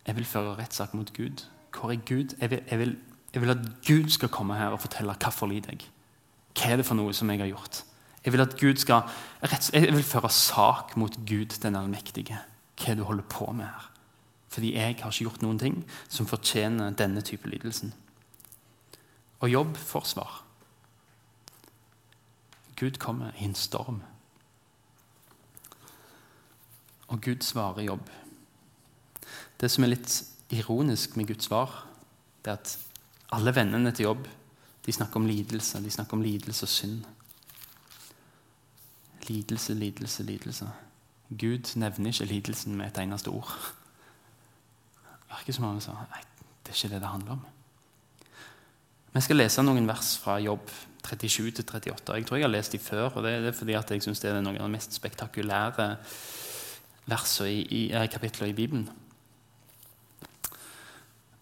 Jeg 0.08 0.16
vil 0.16 0.26
føre 0.26 0.56
rettssak 0.58 0.94
mot 0.94 1.14
Gud. 1.14 1.46
Hvor 1.74 1.92
er 1.92 1.96
Gud? 1.96 2.36
Jeg 2.42 2.50
vil, 2.50 2.62
jeg, 2.72 2.80
vil, 2.80 2.98
jeg 3.34 3.42
vil, 3.42 3.50
at 3.50 3.58
Gud 3.88 4.10
skal 4.10 4.30
komme 4.30 4.56
her 4.56 4.68
og 4.68 4.80
fortelle 4.80 5.16
hvorfor 5.22 5.48
lider 5.48 5.74
jeg. 5.74 5.90
Hva 6.56 6.72
er 6.72 6.80
det 6.80 6.86
for 6.88 6.96
noe 6.96 7.14
som 7.14 7.30
jeg 7.30 7.41
har 7.41 7.52
gjort? 7.52 7.84
Jeg 8.26 8.34
vil 8.34 8.41
at 8.41 8.56
Gud 8.60 8.76
skal, 8.82 9.02
jeg 9.74 9.94
vil 9.94 10.04
føre 10.04 10.30
sak 10.30 10.96
mot 10.98 11.18
Gud 11.28 11.60
den 11.62 11.76
allmektige. 11.76 12.39
Hva 12.80 12.91
er 12.91 12.96
det 12.96 13.04
du 13.04 13.10
holder 13.10 13.28
på 13.30 13.52
med 13.52 13.65
her. 13.65 13.91
Fordi 14.50 14.74
jeg 14.74 14.82
har 14.82 15.12
ikke 15.12 15.26
gjort 15.26 15.41
noen 15.44 15.60
ting 15.60 15.82
som 16.08 16.28
fortjener 16.28 16.96
denne 16.96 17.22
type 17.22 17.50
lidelsen. 17.50 17.94
Og 19.39 19.52
jobb 19.52 19.78
forsvar. 19.78 20.44
Gud 22.80 23.00
kommer 23.00 23.32
i 23.39 23.44
en 23.44 23.56
storm. 23.56 24.02
Og 27.08 27.22
Gud 27.22 27.44
svarer 27.44 27.82
jobb. 27.82 28.10
Det 29.62 29.72
som 29.72 29.86
er 29.86 29.94
litt 29.94 30.15
ironisk 30.54 31.15
med 31.15 31.30
Guds 31.30 31.48
svar, 31.48 31.86
det 32.44 32.52
er 32.52 32.60
at 32.60 32.78
alle 33.36 33.54
vennene 33.56 33.94
til 33.96 34.10
jobb 34.10 34.28
de 34.86 34.94
snakker 34.94 35.18
om 35.18 35.26
lidelse, 35.26 35.82
de 35.82 35.91
snakker 35.91 36.18
om 36.18 36.22
lidelse 36.22 36.68
og 36.68 36.70
synd. 36.70 37.06
Lidelse, 39.26 39.74
lidelse, 39.74 40.24
lidelse. 40.24 40.68
Gud 41.30 41.72
nevner 41.82 42.13
ikke 42.13 42.30
lidelsen 42.30 42.76
med 42.78 42.91
et 42.91 43.00
eneste 43.02 43.34
ord. 43.34 43.50
Det 45.26 45.39
virker 45.39 45.58
som 45.58 45.65
om 45.65 45.74
han 45.74 45.82
sa 45.82 45.96
nei, 45.98 46.22
det 46.63 46.72
er 46.74 46.78
ikke 46.78 46.94
det 46.94 47.02
det 47.02 47.10
handler 47.10 47.38
om. 47.39 47.46
Vi 49.15 49.24
skal 49.24 49.39
lese 49.39 49.63
noen 49.63 49.88
vers 49.88 50.12
fra 50.20 50.36
Jobb 50.44 50.70
37-38. 51.08 52.18
Jeg 52.18 52.26
tror 52.28 52.38
jeg 52.38 52.46
har 52.46 52.52
lest 52.52 52.74
de 52.76 52.80
før. 52.80 53.15
og 53.15 53.24
Det 53.24 53.34
er 53.34 53.52
fordi 53.56 53.72
jeg 53.72 54.02
synes 54.04 54.20
det 54.20 54.30
er 54.30 54.41
noen 54.41 54.60
av 54.60 54.68
de 54.68 54.74
mest 54.74 54.94
spektakulære 54.94 55.96
versene 57.06 57.50
i, 57.54 57.62
i, 57.63 57.82
i 57.96 58.08
kapitler 58.12 58.52
i 58.52 58.58
Bibelen. 58.58 58.89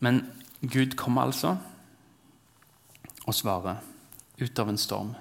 Men 0.04 0.26
Gud 0.62 0.98
kommer 1.00 1.30
altså 1.30 1.56
og 3.24 3.36
svarer 3.36 3.80
ut 4.42 4.60
av 4.60 4.70
en 4.70 4.80
storm. 4.80 5.14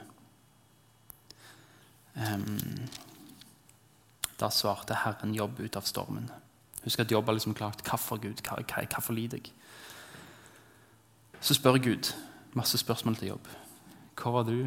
Um, 2.18 2.88
da 4.40 4.50
svarte 4.50 4.98
Herren 5.04 5.36
Jobb 5.36 5.60
ut 5.62 5.78
av 5.78 5.86
stormen. 5.86 6.26
Husk 6.82 7.04
at 7.04 7.12
Jobb 7.14 7.30
har 7.30 7.38
liksom 7.38 7.54
klart 7.54 7.84
hvorfor 7.86 8.18
Gud, 8.18 8.42
hvorfor 8.42 9.14
lider 9.14 9.38
jeg? 9.38 9.52
Så 11.42 11.54
spør 11.54 11.78
Gud 11.82 12.10
masse 12.58 12.78
spørsmål 12.78 13.20
til 13.20 13.32
Jobb. 13.32 13.46
Hvor 14.18 14.34
var 14.34 14.50
du 14.50 14.66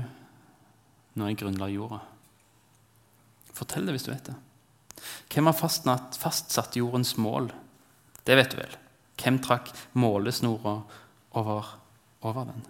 når 1.15 1.27
jeg 1.27 1.41
grunnla 1.43 1.69
jorda? 1.71 1.99
Fortell 3.55 3.87
det 3.87 3.95
hvis 3.95 4.07
du 4.07 4.13
vet 4.13 4.31
det. 4.31 4.39
Hvem 5.31 5.51
har 5.51 5.59
fastsatt 5.59 6.79
jordens 6.79 7.17
mål? 7.19 7.51
Det 8.27 8.35
vet 8.39 8.51
du 8.51 8.59
vel. 8.63 8.79
Hvem 9.21 9.39
trakk 9.43 9.71
målesnora 9.95 10.79
over, 11.35 11.69
over 12.21 12.49
den? 12.51 12.65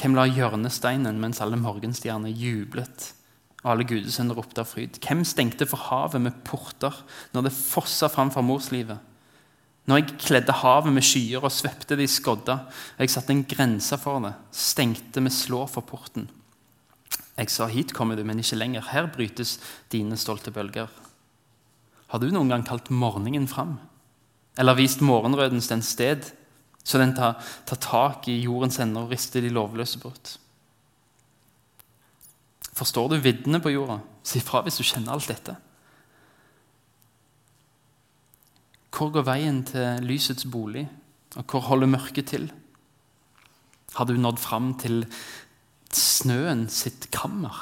Hvem 0.00 0.16
la 0.18 0.26
hjørnesteinen 0.26 1.20
mens 1.22 1.40
alle 1.44 1.58
morgenstjerner 1.60 2.32
jublet 2.32 3.12
og 3.62 3.74
alle 3.74 3.86
gudesønner 3.86 4.34
ropte 4.34 4.64
av 4.64 4.70
fryd? 4.70 4.98
Hvem 5.04 5.22
stengte 5.28 5.68
for 5.70 5.88
havet 5.90 6.24
med 6.24 6.42
porter 6.46 6.96
når 7.34 7.46
det 7.46 7.54
fossa 7.56 8.10
fram 8.10 8.32
fra 8.34 8.42
morslivet? 8.44 8.98
Når 9.86 9.98
jeg 9.98 10.18
kledde 10.22 10.54
havet 10.54 10.94
med 10.94 11.02
skyer 11.06 11.42
og 11.42 11.54
svøpte 11.54 11.96
det 11.98 12.06
i 12.06 12.10
skodda, 12.10 12.54
og 12.94 13.02
jeg 13.02 13.10
satte 13.10 13.34
en 13.34 13.46
grense 13.48 13.96
for 13.98 14.22
det, 14.22 14.34
stengte 14.54 15.22
med 15.22 15.34
slå 15.34 15.64
for 15.70 15.82
porten. 15.86 16.28
Jeg 17.38 17.50
sa, 17.50 17.66
hit 17.66 17.94
kommer 17.96 18.18
du, 18.18 18.22
men 18.26 18.38
ikke 18.38 18.58
lenger. 18.60 18.84
Her 18.92 19.08
brytes 19.10 19.56
dine 19.90 20.18
stolte 20.20 20.52
bølger. 20.54 20.90
Har 22.12 22.20
du 22.22 22.28
noen 22.30 22.52
gang 22.52 22.62
kalt 22.66 22.92
morgenen 22.94 23.48
fram? 23.50 23.78
Eller 24.58 24.76
vist 24.76 25.00
morgenrødens 25.00 25.68
den 25.68 25.82
sted 25.82 26.32
så 26.84 26.98
den 26.98 27.14
tar, 27.14 27.38
tar 27.66 27.78
tak 27.78 28.28
i 28.28 28.40
jordens 28.42 28.80
ender 28.82 29.06
og 29.06 29.12
rister 29.14 29.42
de 29.42 29.52
lovløse 29.54 30.00
bort. 30.02 30.36
Forstår 32.72 33.12
du 33.12 33.20
viddene 33.22 33.60
på 33.62 33.70
jorda? 33.70 34.00
Si 34.26 34.42
fra 34.42 34.62
hvis 34.64 34.80
du 34.80 34.86
kjenner 34.86 35.14
alt 35.14 35.28
dette. 35.30 35.54
Hvor 38.92 39.12
går 39.14 39.26
veien 39.26 39.62
til 39.66 40.02
lysets 40.04 40.46
bolig, 40.50 40.84
og 41.36 41.46
hvor 41.48 41.64
holder 41.68 41.90
mørket 41.94 42.28
til? 42.32 42.50
Har 43.94 44.08
du 44.08 44.16
nådd 44.18 44.40
fram 44.40 44.72
til 44.78 45.04
snøen 45.92 46.66
sitt 46.72 47.08
kammer? 47.14 47.54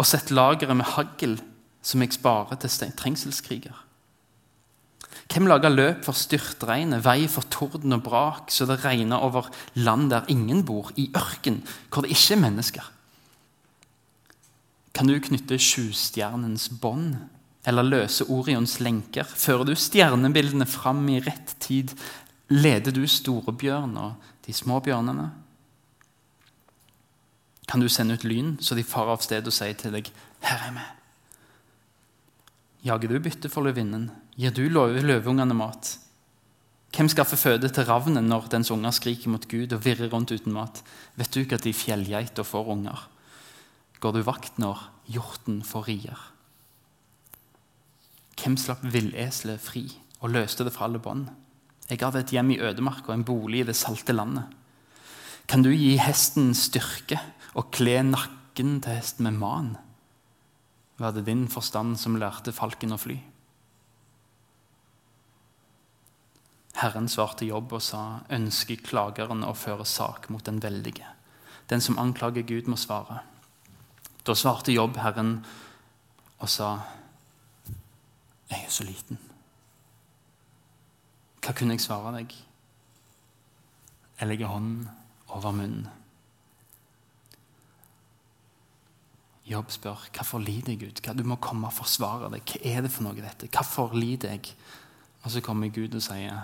Og 0.00 0.08
sett 0.08 0.32
lageret 0.32 0.76
med 0.76 0.88
hagl 0.96 1.36
som 1.84 2.02
jeg 2.02 2.16
sparer 2.16 2.58
til 2.62 2.92
trengselskriger? 2.96 3.89
Hvem 5.30 5.46
lager 5.46 5.70
løp 5.70 6.02
for 6.08 6.18
styrtregnet, 6.18 7.04
vei 7.04 7.28
for 7.30 7.46
torden 7.46 7.94
og 7.94 8.02
brak, 8.02 8.50
så 8.50 8.66
det 8.66 8.80
regner 8.82 9.22
over 9.22 9.46
land 9.78 10.10
der 10.10 10.26
ingen 10.32 10.64
bor, 10.66 10.90
i 10.98 11.06
ørken 11.14 11.60
hvor 11.88 12.02
det 12.02 12.10
ikke 12.16 12.34
er 12.34 12.42
mennesker? 12.42 12.88
Kan 14.90 15.06
du 15.06 15.14
knytte 15.22 15.58
sjustjernens 15.62 16.66
bånd 16.82 17.14
eller 17.68 17.86
løse 17.86 18.26
Orions 18.26 18.80
lenker? 18.82 19.24
Fører 19.24 19.68
du 19.68 19.76
stjernebildene 19.78 20.66
fram 20.66 21.06
i 21.14 21.20
rett 21.22 21.54
tid? 21.62 21.94
Leder 22.50 22.90
du 22.90 23.04
storebjørn 23.06 23.94
og 24.02 24.32
de 24.46 24.56
små 24.56 24.80
bjørnene? 24.82 25.30
Kan 27.70 27.78
du 27.78 27.86
sende 27.86 28.18
ut 28.18 28.26
lyn, 28.26 28.56
så 28.58 28.74
de 28.74 28.82
farer 28.82 29.14
av 29.14 29.22
sted 29.22 29.46
og 29.46 29.54
sier 29.54 29.78
til 29.78 29.94
deg 29.94 30.10
'Her 30.42 30.66
er 30.66 30.72
vi'? 30.74 30.99
Jager 32.80 33.12
du 33.12 33.18
bytte 33.20 33.50
for 33.52 33.66
løvinnen? 33.66 34.08
Gir 34.40 34.54
du 34.56 34.62
løveungene 34.72 35.56
mat? 35.56 35.98
Hvem 36.90 37.10
skaffer 37.12 37.36
føde 37.36 37.68
til 37.68 37.84
ravnen 37.86 38.24
når 38.26 38.48
dens 38.50 38.70
unger 38.72 38.94
skriker 38.96 39.30
mot 39.30 39.44
Gud 39.50 39.74
og 39.76 39.82
virrer 39.84 40.08
rundt 40.10 40.32
uten 40.32 40.54
mat? 40.56 40.80
Vet 41.20 41.30
du 41.34 41.42
ikke 41.42 41.58
at 41.60 41.66
de 41.68 41.74
fjellgeiter 41.76 42.46
får 42.46 42.70
unger? 42.72 43.02
Går 44.00 44.16
du 44.16 44.22
vakt 44.24 44.56
når 44.58 44.80
hjorten 45.12 45.60
får 45.66 45.86
rier? 45.90 46.22
Hvem 48.40 48.56
slapp 48.56 48.80
villeselet 48.88 49.60
fri 49.60 49.84
og 50.24 50.32
løste 50.32 50.64
det 50.64 50.72
fra 50.72 50.88
alle 50.88 51.02
bånd? 51.04 51.28
Jeg 51.90 52.00
ga 52.00 52.08
det 52.14 52.24
et 52.24 52.34
hjem 52.38 52.54
i 52.54 52.60
ødemark 52.64 53.04
og 53.10 53.14
en 53.18 53.26
bolig 53.28 53.60
i 53.60 53.68
det 53.68 53.76
salte 53.76 54.16
landet. 54.16 54.48
Kan 55.50 55.66
du 55.66 55.68
gi 55.74 55.98
hesten 56.00 56.54
styrke 56.56 57.20
og 57.58 57.68
kle 57.76 58.00
nakken 58.08 58.78
til 58.80 58.96
hesten 58.96 59.28
med 59.28 59.36
man? 59.36 59.70
Var 61.00 61.12
det 61.16 61.24
din 61.24 61.46
forstand 61.48 61.96
som 61.96 62.18
lærte 62.20 62.52
falken 62.52 62.92
å 62.92 62.98
fly? 63.00 63.16
Herren 66.80 67.08
svarte 67.08 67.48
Jobb 67.48 67.72
og 67.76 67.82
sa, 67.84 68.20
ønsker 68.32 68.82
klageren 68.84 69.44
å 69.44 69.54
føre 69.56 69.86
sak 69.88 70.28
mot 70.32 70.44
den 70.44 70.60
veldige. 70.60 71.08
Den 71.72 71.80
som 71.80 71.98
anklager 72.00 72.44
Gud, 72.44 72.68
må 72.68 72.76
svare. 72.76 73.22
Da 74.24 74.36
svarte 74.36 74.72
Jobb 74.72 74.98
Herren 75.00 75.38
og 76.40 76.48
sa, 76.48 76.70
jeg 78.50 78.64
er 78.66 78.72
så 78.72 78.84
liten. 78.84 79.20
Hva 81.40 81.54
kunne 81.56 81.76
jeg 81.76 81.84
svare 81.84 82.12
deg? 82.18 82.34
Jeg 84.20 84.28
legger 84.28 84.52
hånden 84.52 84.84
over 85.32 85.56
munnen. 85.56 85.88
Jobb 89.50 89.72
spør 89.74 90.06
hvorfor 90.14 90.38
lider 90.38 90.72
jeg, 90.72 90.80
Gud? 90.84 91.14
Du 91.18 91.24
må 91.26 91.36
komme 91.42 91.66
og 91.66 91.74
forsvare 91.74 92.30
deg. 92.30 92.46
Hva 92.46 92.60
er 92.70 92.84
det 92.86 92.92
for 92.94 93.06
noe, 93.08 93.18
dette? 93.18 93.48
Hvorfor 93.50 93.96
lider 93.98 94.36
jeg? 94.36 94.52
Og 95.24 95.32
så 95.34 95.42
kommer 95.44 95.72
Gud 95.74 95.96
og 95.98 96.04
sier 96.04 96.38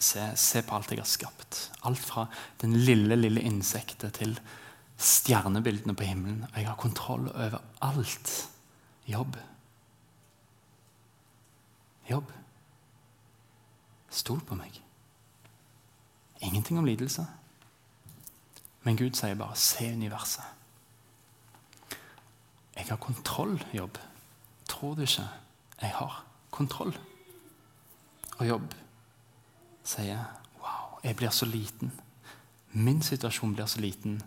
se, 0.00 0.26
se 0.36 0.62
på 0.62 0.76
alt 0.76 0.92
jeg 0.92 1.00
har 1.00 1.08
skapt. 1.08 1.62
Alt 1.88 2.02
fra 2.04 2.26
den 2.60 2.76
lille, 2.76 3.16
lille 3.16 3.40
insektet 3.48 4.18
til 4.20 4.36
stjernebildene 5.00 5.96
på 5.96 6.04
himmelen. 6.04 6.44
Og 6.52 6.60
jeg 6.60 6.68
har 6.68 6.76
kontroll 6.80 7.30
over 7.32 7.58
alt. 7.88 8.34
Jobb. 9.08 9.40
Jobb. 12.10 12.30
Stol 14.10 14.40
på 14.44 14.58
meg. 14.58 14.80
Ingenting 16.44 16.78
om 16.78 16.84
lidelse. 16.88 17.26
Men 18.82 18.96
Gud 18.96 19.16
sier 19.16 19.34
bare 19.34 19.56
'se 19.56 19.92
universet'. 19.92 20.59
Jeg 22.80 22.88
har 22.88 22.96
kontroll, 22.96 23.64
jobb. 23.74 23.98
Tror 24.68 24.94
du 24.94 25.00
ikke 25.04 25.28
jeg 25.80 25.90
har 25.90 26.24
kontroll? 26.50 26.98
Og 28.38 28.48
jobb 28.48 28.74
sier 29.84 30.24
'wow, 30.60 31.00
jeg 31.04 31.16
blir 31.16 31.30
så 31.30 31.46
liten'. 31.46 31.90
Min 32.72 33.02
situasjon 33.02 33.54
blir 33.54 33.66
så 33.66 33.80
liten, 33.80 34.22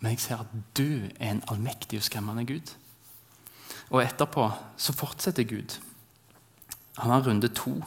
men 0.00 0.10
jeg 0.10 0.20
ser 0.20 0.36
at 0.36 0.46
du 0.76 1.08
er 1.20 1.30
en 1.30 1.42
allmektig 1.48 1.98
og 1.98 2.02
skremmende 2.02 2.46
Gud. 2.46 2.74
Og 3.90 4.02
etterpå 4.02 4.50
så 4.76 4.92
fortsetter 4.92 5.44
Gud. 5.44 5.80
Han 6.98 7.10
har 7.10 7.26
runde 7.26 7.48
to 7.48 7.82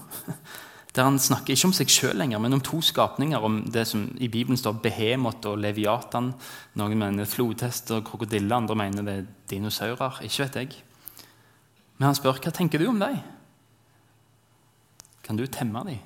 der 0.95 1.08
han 1.08 1.19
snakker 1.19 1.54
ikke 1.56 1.69
om 1.69 1.73
seg 1.75 1.91
sjøl 1.91 2.17
lenger, 2.19 2.39
men 2.43 2.58
om 2.58 2.63
to 2.63 2.82
skapninger. 2.84 3.39
Om 3.39 3.62
det 3.71 3.86
som 3.88 4.10
i 4.19 4.27
Bibelen 4.27 4.60
står 4.60 4.82
Behemot 4.84 5.45
og 5.47 5.62
Leviatan. 5.63 6.34
Noen 6.80 6.99
mener 6.99 7.30
flodhester 7.30 8.01
og 8.01 8.10
krokodiller, 8.10 8.58
andre 8.58 8.75
mener 8.75 9.08
det 9.08 9.13
er 9.21 9.30
dinosaurer. 9.54 10.19
Ikke 10.27 10.43
vet 10.43 10.60
jeg. 10.60 10.82
Men 11.97 12.10
han 12.10 12.19
spør 12.19 12.41
hva 12.43 12.51
tenker 12.51 12.82
du 12.82 12.89
om 12.91 12.99
dem. 12.99 13.21
Kan 15.23 15.39
du 15.39 15.45
temme 15.47 15.86
dem? 15.88 16.01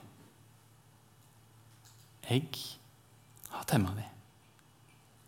Jeg 2.29 2.45
har 3.53 3.65
temma 3.69 3.93
dem. 3.95 4.11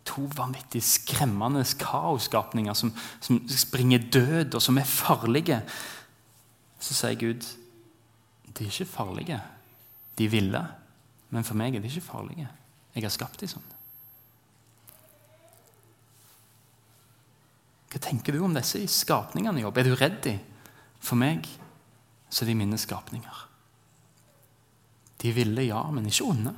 To 0.08 0.30
vanvittig 0.38 0.84
skremmende 0.86 1.64
kaosskapninger 1.82 2.78
som, 2.78 2.94
som 3.22 3.42
springer 3.50 4.06
død, 4.14 4.54
og 4.54 4.62
som 4.62 4.78
er 4.78 4.86
farlige. 4.90 5.64
Så 6.80 6.94
sier 6.94 7.18
Gud 7.18 7.46
de 8.58 8.66
er 8.66 8.74
ikke 8.74 8.90
farlige. 8.90 9.40
De 10.18 10.26
er 10.26 10.34
ville, 10.34 10.62
men 11.30 11.46
for 11.46 11.60
meg 11.60 11.76
er 11.76 11.84
de 11.84 11.90
ikke 11.90 12.08
farlige. 12.10 12.48
Jeg 12.96 13.06
har 13.06 13.14
skapt 13.14 13.42
dem 13.42 13.52
sånn. 13.52 13.74
Hva 17.88 18.02
tenker 18.04 18.36
du 18.36 18.44
om 18.44 18.56
disse 18.56 18.82
skapningene, 18.92 19.62
i 19.62 19.64
Jobb? 19.64 19.78
Er 19.80 19.88
du 19.88 19.96
redd 19.98 20.22
dem? 20.26 20.40
For 21.00 21.20
meg 21.20 21.46
så 22.28 22.44
er 22.44 22.52
de 22.52 22.58
mine 22.60 22.80
skapninger. 22.80 23.44
De 25.22 25.32
ville, 25.34 25.70
ja, 25.70 25.82
men 25.94 26.10
ikke 26.10 26.28
onde. 26.28 26.54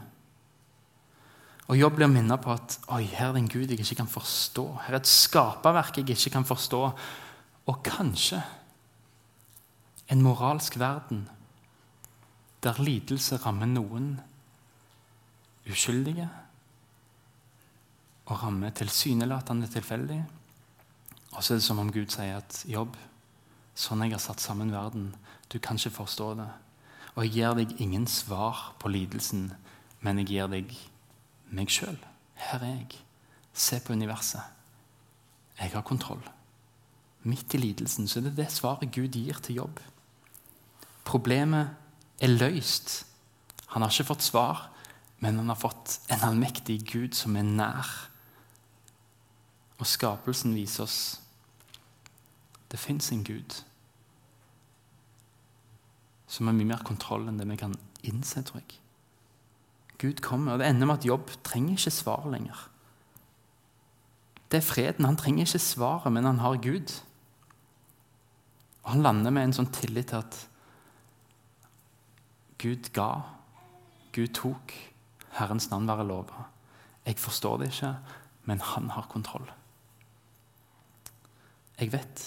Og 1.70 1.78
Jobb 1.78 2.00
blir 2.00 2.10
minnet 2.10 2.42
på 2.42 2.52
at 2.56 2.80
oi, 2.96 3.04
her 3.06 3.30
er 3.30 3.36
det 3.36 3.44
en 3.44 3.52
Gud 3.52 3.70
jeg 3.70 3.78
ikke 3.84 4.00
kan 4.02 4.10
forstå. 4.10 4.66
Her 4.88 4.96
er 4.96 5.04
et 5.04 5.12
skaperverk 5.12 6.00
jeg 6.00 6.16
ikke 6.16 6.34
kan 6.40 6.48
forstå. 6.48 6.80
Og 7.70 7.84
kanskje 7.86 8.42
en 10.10 10.24
moralsk 10.26 10.80
verden 10.82 11.28
der 12.64 12.82
lidelse 12.84 13.40
rammer 13.40 13.70
noen 13.70 14.18
uskyldige 15.70 16.28
og 18.30 18.44
rammer 18.44 18.74
tilsynelatende 18.76 19.68
tilfeldig. 19.72 20.20
Og 21.32 21.44
så 21.44 21.54
er 21.54 21.62
det 21.62 21.66
som 21.66 21.80
om 21.80 21.92
Gud 21.94 22.12
sier 22.14 22.40
at 22.42 22.64
jobb, 22.70 22.98
sånn 23.78 24.04
jeg 24.06 24.16
har 24.16 24.24
satt 24.24 24.42
sammen 24.44 24.74
verden, 24.74 25.14
du 25.50 25.60
kan 25.60 25.80
ikke 25.80 26.02
forstå 26.02 26.34
det. 26.42 26.50
Og 27.16 27.26
jeg 27.26 27.34
gir 27.38 27.58
deg 27.58 27.76
ingen 27.82 28.08
svar 28.08 28.74
på 28.82 28.92
lidelsen, 28.92 29.50
men 30.02 30.22
jeg 30.22 30.30
gir 30.34 30.52
deg 30.52 30.74
meg 31.50 31.72
sjøl. 31.74 31.98
Her 32.40 32.64
er 32.64 32.76
jeg. 32.76 33.00
Se 33.54 33.80
på 33.84 33.94
universet. 33.98 34.44
Jeg 35.60 35.74
har 35.74 35.84
kontroll. 35.84 36.22
Midt 37.28 37.54
i 37.54 37.60
lidelsen 37.60 38.08
så 38.08 38.20
er 38.20 38.30
det 38.30 38.38
det 38.38 38.52
svaret 38.54 38.94
Gud 38.96 39.18
gir 39.18 39.42
til 39.44 39.60
jobb. 39.64 39.82
Problemet 41.04 41.74
er 42.22 42.34
løst. 42.34 43.04
Han 43.74 43.84
har 43.84 43.94
ikke 43.94 44.10
fått 44.12 44.26
svar, 44.26 44.68
men 45.20 45.38
han 45.38 45.52
har 45.52 45.60
fått 45.60 46.00
en 46.10 46.24
allmektig 46.30 46.82
Gud 46.92 47.18
som 47.18 47.36
er 47.40 47.48
nær. 47.48 47.90
Og 49.80 49.88
skapelsen 49.88 50.56
viser 50.56 50.86
oss 50.86 51.00
det 52.70 52.78
fins 52.78 53.08
en 53.12 53.24
Gud 53.26 53.56
som 56.30 56.46
har 56.46 56.54
mye 56.54 56.70
mer 56.70 56.84
kontroll 56.86 57.26
enn 57.26 57.40
det 57.42 57.48
vi 57.50 57.58
kan 57.58 57.74
innse, 58.06 58.44
tror 58.46 58.62
jeg. 58.62 58.76
Gud 60.00 60.22
kommer, 60.24 60.54
og 60.54 60.60
Det 60.62 60.68
ender 60.70 60.88
med 60.88 61.02
at 61.02 61.08
Jobb 61.08 61.32
trenger 61.44 61.76
ikke 61.76 61.92
svar 61.92 62.28
lenger. 62.30 62.60
Det 64.50 64.62
er 64.62 64.66
freden. 64.66 65.06
Han 65.06 65.18
trenger 65.18 65.46
ikke 65.46 65.60
svaret, 65.60 66.14
men 66.14 66.26
han 66.26 66.40
har 66.40 66.62
Gud. 66.62 66.94
Og 68.84 68.92
Han 68.92 69.02
lander 69.02 69.32
med 69.32 69.44
en 69.44 69.54
sånn 69.54 69.74
tillit 69.74 70.14
til 70.14 70.22
at 70.22 70.38
Gud 72.60 72.92
ga, 72.94 73.10
Gud 74.14 74.34
tok. 74.36 74.74
Herrens 75.38 75.70
navn 75.72 75.88
være 75.88 76.08
lova. 76.08 76.48
Jeg 77.06 77.20
forstår 77.20 77.58
det 77.58 77.70
ikke, 77.72 77.94
men 78.50 78.62
han 78.62 78.90
har 78.90 79.08
kontroll. 79.10 79.46
Jeg 81.80 81.94
vet 81.94 82.24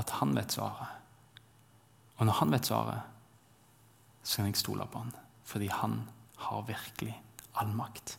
at 0.00 0.10
han 0.10 0.36
vet 0.36 0.52
svaret. 0.52 0.86
Og 2.16 2.26
når 2.26 2.32
han 2.32 2.52
vet 2.52 2.66
svaret, 2.66 3.00
så 4.22 4.36
kan 4.36 4.46
jeg 4.46 4.56
stole 4.56 4.86
på 4.86 4.98
han, 4.98 5.12
fordi 5.44 5.66
han 5.66 5.98
har 6.36 6.62
virkelig 6.62 7.16
all 7.60 7.74
makt. 7.76 8.18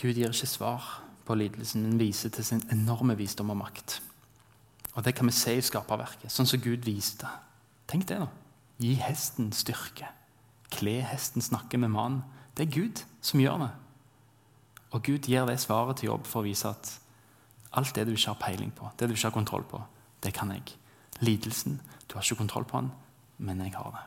Gud 0.00 0.16
gir 0.16 0.32
ikke 0.32 0.48
svar 0.48 1.02
på 1.26 1.34
lidelsen, 1.34 1.82
men 1.82 2.00
viser 2.00 2.32
til 2.32 2.44
sin 2.44 2.64
enorme 2.72 3.16
visdom 3.16 3.50
og 3.50 3.56
makt. 3.56 4.02
Og 4.94 5.04
Det 5.04 5.14
kan 5.14 5.26
vi 5.26 5.32
se 5.32 5.54
i 5.56 5.62
skaperverket, 5.62 6.32
sånn 6.32 6.48
som 6.48 6.60
Gud 6.60 6.82
viste 6.88 7.28
Tenk 7.90 8.06
det, 8.08 8.20
da. 8.22 8.28
Gi 8.80 8.94
hesten 9.02 9.50
styrke. 9.56 10.08
Kle 10.70 11.00
hesten, 11.02 11.42
snakke 11.42 11.78
med 11.80 11.90
mannen. 11.90 12.22
Det 12.54 12.68
er 12.68 12.74
Gud 12.74 13.02
som 13.24 13.42
gjør 13.42 13.64
det. 13.64 13.70
Og 14.90 15.02
Gud 15.06 15.26
gir 15.26 15.46
det 15.46 15.58
svaret 15.62 15.98
til 15.98 16.10
jobb 16.10 16.26
for 16.26 16.42
å 16.42 16.46
vise 16.46 16.70
at 16.70 16.92
alt 17.78 17.94
det 17.94 18.06
du 18.06 18.14
ikke 18.14 18.32
har 18.32 18.40
peiling 18.40 18.72
på, 18.74 18.90
det 18.98 19.08
du 19.08 19.14
ikke 19.14 19.28
har 19.28 19.34
kontroll 19.34 19.66
på, 19.70 19.82
det 20.22 20.32
kan 20.34 20.50
jeg. 20.54 20.74
Lidelsen 21.20 21.80
Du 22.08 22.16
har 22.16 22.24
ikke 22.24 22.40
kontroll 22.40 22.64
på 22.66 22.80
den, 22.80 22.88
men 23.38 23.60
jeg 23.62 23.74
har 23.76 23.90
det. 23.94 24.06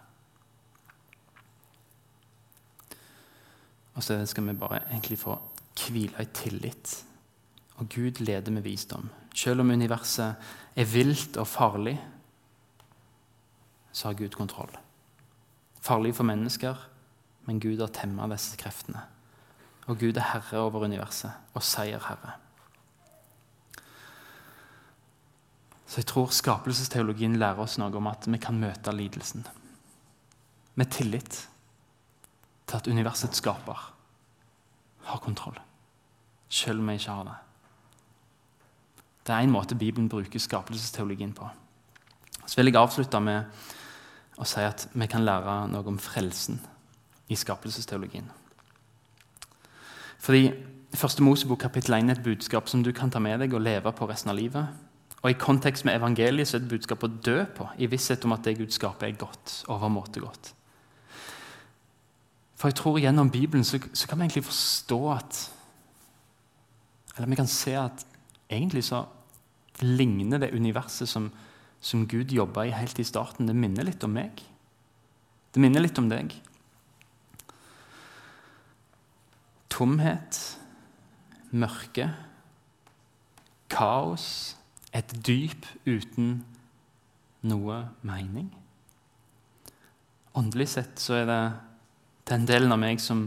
Og 3.96 4.04
så 4.04 4.18
skal 4.26 4.48
vi 4.48 4.56
bare 4.60 4.82
egentlig 4.90 5.20
få 5.22 5.38
hvile 5.86 6.20
i 6.20 6.32
tillit. 6.36 7.06
Og 7.80 7.88
Gud 7.90 8.20
leder 8.20 8.52
med 8.52 8.66
visdom. 8.66 9.10
Selv 9.34 9.62
om 9.62 9.72
universet 9.72 10.36
er 10.76 10.90
vilt 10.90 11.38
og 11.38 11.48
farlig, 11.48 11.96
så 13.94 14.10
har 14.10 14.18
Gud 14.18 14.36
kontroll. 14.36 14.74
Farlig 15.84 16.16
for 16.18 16.28
mennesker, 16.28 16.78
men 17.46 17.60
Gud 17.60 17.80
har 17.84 17.92
temma 17.94 18.28
disse 18.32 18.58
kreftene. 18.58 19.04
Og 19.88 20.00
Gud 20.00 20.18
er 20.18 20.32
herre 20.34 20.64
over 20.64 20.88
universet 20.88 21.54
og 21.54 21.64
seierherre. 21.64 22.38
Så 25.86 26.02
jeg 26.02 26.10
tror 26.10 26.32
skapelsesteologien 26.34 27.36
lærer 27.38 27.60
oss 27.62 27.78
noe 27.78 27.94
om 28.00 28.08
at 28.10 28.26
vi 28.26 28.40
kan 28.42 28.58
møte 28.58 28.92
lidelsen 28.96 29.44
med 30.74 30.90
tillit 30.90 31.36
til 32.66 32.80
at 32.80 32.88
universets 32.90 33.38
skaper 33.38 33.84
har 35.06 35.22
kontroll, 35.22 35.60
selv 36.50 36.82
om 36.82 36.90
vi 36.90 36.96
ikke 36.98 37.14
har 37.14 37.28
det. 37.28 37.36
Det 39.28 39.36
er 39.36 39.46
en 39.46 39.54
måte 39.54 39.78
Bibelen 39.78 40.10
bruker 40.10 40.40
skapelsesteologien 40.40 41.36
på. 41.38 41.46
Så 42.46 42.58
vil 42.58 42.72
jeg 42.72 42.82
avslutte 42.82 43.20
med 43.24 43.44
å 44.38 44.48
si 44.48 44.64
at 44.66 44.88
vi 44.94 45.08
kan 45.08 45.26
lære 45.26 45.58
noe 45.72 45.88
om 45.92 46.00
frelsen 46.02 46.60
i 47.30 47.38
skapelsesteologien. 47.40 48.30
Fordi 50.24 50.48
Første 50.94 51.24
Mosebok 51.26 51.58
kapittel 51.58 51.96
1 51.98 52.10
er 52.10 52.20
et 52.20 52.24
budskap 52.24 52.68
som 52.70 52.84
du 52.86 52.92
kan 52.94 53.10
ta 53.10 53.18
med 53.20 53.40
deg 53.42 53.54
og 53.58 53.64
leve 53.66 53.92
på 53.98 54.06
resten 54.06 54.30
av 54.30 54.38
livet. 54.38 54.68
Og 55.24 55.32
I 55.32 55.38
kontekst 55.40 55.88
med 55.88 55.96
evangeliet 55.98 56.48
så 56.48 56.58
er 56.58 56.62
det 56.62 56.68
et 56.68 56.74
budskap 56.76 57.06
å 57.06 57.10
dø 57.10 57.40
på, 57.58 57.66
i 57.82 57.88
visshet 57.90 58.26
om 58.28 58.36
at 58.36 58.44
det 58.46 58.60
Gud 58.60 58.76
skaper, 58.76 59.08
er 59.08 59.18
godt. 59.18 59.64
overmåte 59.74 60.22
godt. 60.22 60.52
For 62.60 62.70
jeg 62.70 62.78
tror 62.78 63.00
gjennom 63.02 63.32
Bibelen 63.32 63.66
så, 63.66 63.80
så, 63.94 64.08
kan 64.08 64.20
vi 64.20 64.28
egentlig 64.28 64.46
forstå 64.46 65.00
at 65.12 65.40
Eller 67.18 67.28
vi 67.28 67.36
kan 67.36 67.48
se 67.48 67.74
at 67.78 68.06
egentlig 68.50 68.84
så 68.84 69.04
ligner 69.82 70.38
det 70.38 70.54
universet 70.54 71.10
som, 71.10 71.32
som 71.84 72.08
Gud 72.08 72.32
jobba 72.32 72.66
i 72.66 72.74
helt 72.74 73.00
i 73.00 73.06
starten, 73.06 73.48
det 73.50 73.56
minner 73.58 73.84
litt 73.84 74.04
om 74.08 74.14
meg. 74.16 74.40
Det 75.54 75.62
minner 75.62 75.84
litt 75.84 76.00
om 76.00 76.08
deg. 76.10 76.32
Tomhet, 79.74 80.40
mørke, 81.52 82.08
kaos, 83.74 84.56
et 84.94 85.12
dyp 85.26 85.66
uten 85.90 86.44
noe 87.50 87.80
mening. 88.06 88.48
Åndelig 90.38 90.70
sett 90.76 91.02
så 91.02 91.18
er 91.20 91.28
det 91.30 91.42
den 92.30 92.46
delen 92.50 92.72
av 92.74 92.80
meg 92.82 93.02
som, 93.04 93.26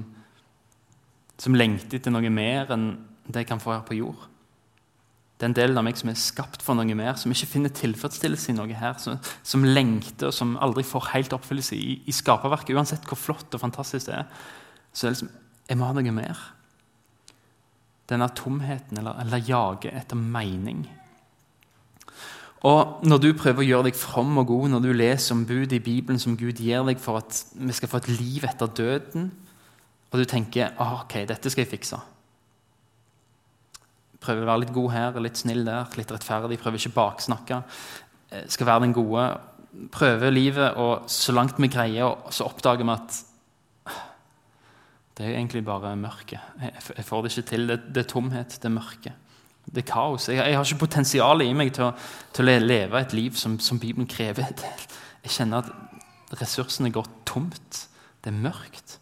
som 1.37 1.59
lengter 1.59 2.01
etter 2.01 2.15
noe 2.15 2.31
mer 2.33 2.73
enn 2.75 2.89
det 3.27 3.43
jeg 3.43 3.51
kan 3.51 3.63
få 3.63 3.75
her 3.75 3.85
på 3.87 3.99
jord. 3.99 4.25
Den 5.43 5.53
delen 5.53 5.77
av 5.77 5.85
meg 5.85 5.99
som 6.01 6.09
er 6.09 6.17
skapt 6.17 6.63
for 6.65 6.79
noe 6.79 6.97
mer, 6.97 7.17
som 7.21 7.33
ikke 7.33 7.51
finner 7.51 7.73
tilfredsstillelse 7.77 8.55
i 8.55 8.57
noe 8.57 8.77
her, 8.77 8.97
som, 9.03 9.19
som 9.45 9.67
lengter 9.69 10.31
og 10.31 10.37
som 10.37 10.55
aldri 10.65 10.85
får 10.87 11.11
helt 11.13 11.35
oppfyllelse 11.37 11.77
i, 11.77 11.99
i 12.09 12.15
skaperverket, 12.15 12.73
uansett 12.77 13.05
hvor 13.09 13.21
flott 13.21 13.53
og 13.53 13.61
fantastisk 13.61 14.09
det 14.09 14.23
er, 14.23 14.31
så 14.93 15.07
er 15.07 15.11
det 15.11 15.19
liksom 15.19 15.35
Jeg 15.67 15.79
må 15.81 15.89
ha 15.89 15.95
noe 15.97 16.13
mer. 16.15 16.41
Denne 18.07 18.29
tomheten, 18.39 19.01
eller, 19.01 19.17
eller 19.19 19.43
jage 19.43 19.91
etter 19.91 20.17
mening. 20.17 20.85
Og 22.63 23.03
Når 23.05 23.19
du 23.21 23.33
prøver 23.35 23.65
å 23.65 23.67
gjøre 23.67 23.89
deg 23.91 23.99
from 23.99 24.39
og 24.41 24.47
god, 24.49 24.69
når 24.73 24.85
du 24.85 24.93
leser 24.95 25.35
om 25.35 25.45
bud 25.45 25.75
i 25.75 25.83
Bibelen 25.83 26.23
som 26.23 26.39
Gud 26.39 26.63
gir 26.63 26.87
deg 26.87 27.03
for 27.03 27.19
at 27.19 27.43
vi 27.53 27.75
skal 27.77 27.91
få 27.91 28.01
et 28.01 28.13
liv 28.15 28.47
etter 28.47 28.71
døden, 28.71 29.33
og 30.07 30.23
du 30.23 30.25
tenker 30.25 30.73
ah, 30.79 31.03
ok, 31.03 31.27
dette 31.29 31.51
skal 31.51 31.67
jeg 31.67 31.75
fikse 31.75 31.99
Prøver 34.27 34.43
å 34.43 34.51
være 34.51 34.65
litt 34.65 34.75
god 34.75 34.91
her, 34.95 35.21
litt 35.23 35.39
snill 35.39 35.63
der, 35.67 35.87
litt 35.99 36.11
rettferdig, 36.11 36.59
prøver 36.63 36.83
ikke 36.83 36.97
baksnakke. 36.97 37.61
Eh, 38.33 38.49
skal 38.51 38.71
være 38.73 38.87
den 38.89 38.97
gode. 38.97 39.29
Prøver 39.95 40.35
livet, 40.35 40.75
og 40.83 41.07
så 41.13 41.35
langt 41.37 41.61
vi 41.63 41.71
greier, 41.71 42.19
så 42.35 42.49
oppdager 42.49 42.87
vi 42.87 42.95
at 42.97 43.23
det 45.17 45.25
er 45.25 45.39
egentlig 45.39 45.63
bare 45.65 45.95
mørke. 45.97 46.39
Jeg 46.61 47.05
får 47.09 47.23
det 47.25 47.31
ikke 47.33 47.49
til. 47.49 47.71
Det, 47.71 47.77
det 47.95 48.03
er 48.03 48.11
tomhet, 48.11 48.59
det 48.61 48.69
er 48.69 48.75
mørke. 48.75 49.13
Det 49.65 49.81
er 49.81 49.89
kaos. 49.89 50.29
Jeg, 50.29 50.37
jeg 50.37 50.59
har 50.59 50.67
ikke 50.67 50.85
potensial 50.85 51.43
i 51.43 51.55
meg 51.57 51.73
til 51.75 51.89
å, 51.89 51.93
til 52.37 52.51
å, 52.53 52.59
leve 52.61 53.01
et 53.01 53.15
liv 53.17 53.39
som, 53.39 53.57
som 53.63 53.81
Bibelen 53.81 54.09
krever. 54.11 54.53
Jeg 55.25 55.33
kjenner 55.39 55.65
at 55.65 56.37
ressursene 56.43 56.93
går 56.93 57.09
tomt. 57.29 57.87
Det 58.21 58.29
er 58.33 58.37
mørkt. 58.45 58.99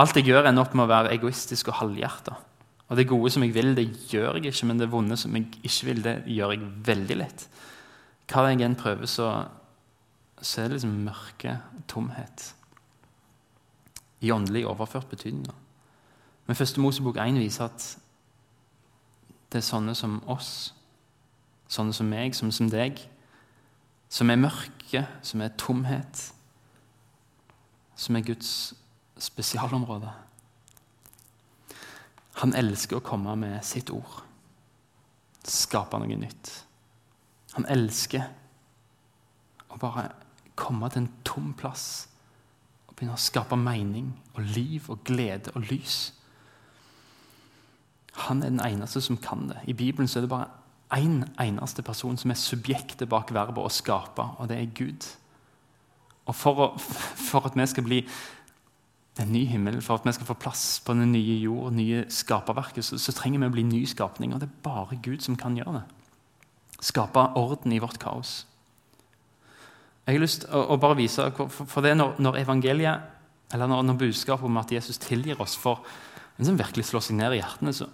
Alt 0.00 0.16
jeg 0.18 0.26
gjør, 0.30 0.48
ender 0.48 0.64
opp 0.64 0.72
med 0.74 0.86
å 0.86 0.90
være 0.90 1.12
egoistisk 1.14 1.68
og 1.70 1.78
halvhjerta. 1.82 2.38
Og 2.88 2.96
det 2.96 3.08
gode 3.08 3.30
som 3.32 3.42
jeg 3.42 3.54
vil, 3.54 3.72
det 3.76 3.86
gjør 4.10 4.36
jeg 4.38 4.52
ikke, 4.52 4.66
men 4.66 4.80
det 4.80 4.90
vonde 4.92 5.16
som 5.16 5.36
jeg 5.36 5.48
ikke 5.62 5.86
vil, 5.88 6.02
det 6.04 6.14
gjør 6.28 6.52
jeg 6.52 6.70
veldig 6.86 7.16
lett. 7.16 7.46
Hva 8.28 8.46
jeg 8.48 8.60
enn 8.64 8.76
prøver, 8.76 9.08
så, 9.08 9.30
så 10.40 10.60
er 10.60 10.68
det 10.68 10.78
liksom 10.78 10.98
mørke 11.06 11.58
tomhet. 11.88 12.50
I 14.20 14.32
åndelig 14.32 14.66
overført 14.68 15.08
betydning. 15.08 15.48
Men 16.46 16.56
første 16.56 16.80
Mosebok 16.80 17.16
1 17.16 17.40
viser 17.40 17.64
at 17.64 17.86
det 19.52 19.60
er 19.60 19.64
sånne 19.64 19.94
som 19.96 20.18
oss, 20.28 20.74
sånne 21.70 21.94
som 21.96 22.08
meg, 22.10 22.34
som, 22.36 22.50
som 22.52 22.68
deg, 22.68 23.00
som 24.12 24.30
er 24.30 24.40
mørke, 24.40 25.04
som 25.22 25.40
er 25.40 25.54
tomhet, 25.58 26.24
som 27.96 28.16
er 28.16 28.26
Guds 28.26 28.74
spesialområde. 29.18 30.10
Han 32.42 32.54
elsker 32.58 32.98
å 32.98 33.04
komme 33.04 33.36
med 33.38 33.60
sitt 33.66 33.90
ord, 33.94 34.22
skape 35.44 36.00
noe 36.00 36.18
nytt. 36.18 36.50
Han 37.54 37.68
elsker 37.70 38.26
å 39.70 39.78
bare 39.78 40.08
komme 40.58 40.90
til 40.90 41.04
en 41.04 41.12
tom 41.26 41.52
plass 41.58 42.08
og 42.88 42.96
begynne 42.96 43.16
å 43.16 43.22
skape 43.22 43.58
mening 43.58 44.12
og 44.34 44.42
liv 44.54 44.90
og 44.90 45.02
glede 45.06 45.54
og 45.54 45.66
lys. 45.70 46.12
Han 48.26 48.42
er 48.42 48.52
den 48.52 48.62
eneste 48.62 49.02
som 49.02 49.18
kan 49.18 49.48
det. 49.50 49.58
I 49.66 49.74
Bibelen 49.74 50.10
er 50.10 50.22
det 50.22 50.30
bare 50.30 50.50
én 50.94 51.22
en 51.22 51.34
eneste 51.40 51.82
person 51.82 52.16
som 52.16 52.30
er 52.30 52.38
subjektet 52.38 53.08
bak 53.08 53.32
verbet 53.34 53.58
'å 53.58 53.68
skape', 53.68 54.38
og 54.38 54.48
det 54.48 54.58
er 54.58 54.74
Gud. 54.74 55.06
Og 56.26 56.34
for, 56.34 56.54
å, 56.54 56.78
for, 57.30 57.46
at 57.46 57.56
vi 57.56 57.66
skal 57.66 57.84
bli 57.84 58.08
en 59.22 59.30
ny 59.30 59.44
himmel, 59.46 59.78
for 59.84 60.00
at 60.00 60.06
vi 60.06 60.12
skal 60.16 60.26
få 60.26 60.34
plass 60.42 60.80
på 60.82 60.94
den 60.98 61.12
nye 61.14 61.36
jord, 61.38 61.74
nye 61.76 62.02
skaperverket, 62.10 62.82
så, 62.86 62.98
så 62.98 63.14
trenger 63.14 63.44
vi 63.44 63.50
å 63.50 63.54
bli 63.54 63.66
ny 63.68 63.82
skapning. 63.86 64.32
Og 64.34 64.42
det 64.42 64.48
er 64.48 64.62
bare 64.64 64.98
Gud 65.04 65.22
som 65.22 65.38
kan 65.38 65.54
gjøre 65.58 65.78
det. 65.78 65.84
Skape 66.82 67.28
orden 67.38 67.72
i 67.72 67.78
vårt 67.82 68.00
kaos. 68.02 68.42
Jeg 70.04 70.18
har 70.18 70.24
lyst 70.24 70.42
til 70.42 70.50
å, 70.52 70.64
å, 70.74 70.78
bare 70.82 70.98
vise, 70.98 71.28
for, 71.38 71.78
det 71.80 71.94
det 71.94 71.98
når, 72.00 72.18
når 72.26 72.40
evangeliet, 72.42 73.12
eller 73.54 73.70
når, 73.70 73.84
når 73.86 74.00
budskapet 74.02 74.48
om 74.48 74.58
at 74.60 74.72
Jesus 74.74 74.98
tilgir 75.00 75.38
oss, 75.40 75.54
for 75.56 75.86
en 76.34 76.48
som 76.48 76.58
virkelig 76.58 76.88
slår 76.90 77.04
seg 77.06 77.16
ned 77.20 77.36
i 77.36 77.38
hjertene, 77.38 77.72
så, 77.76 77.86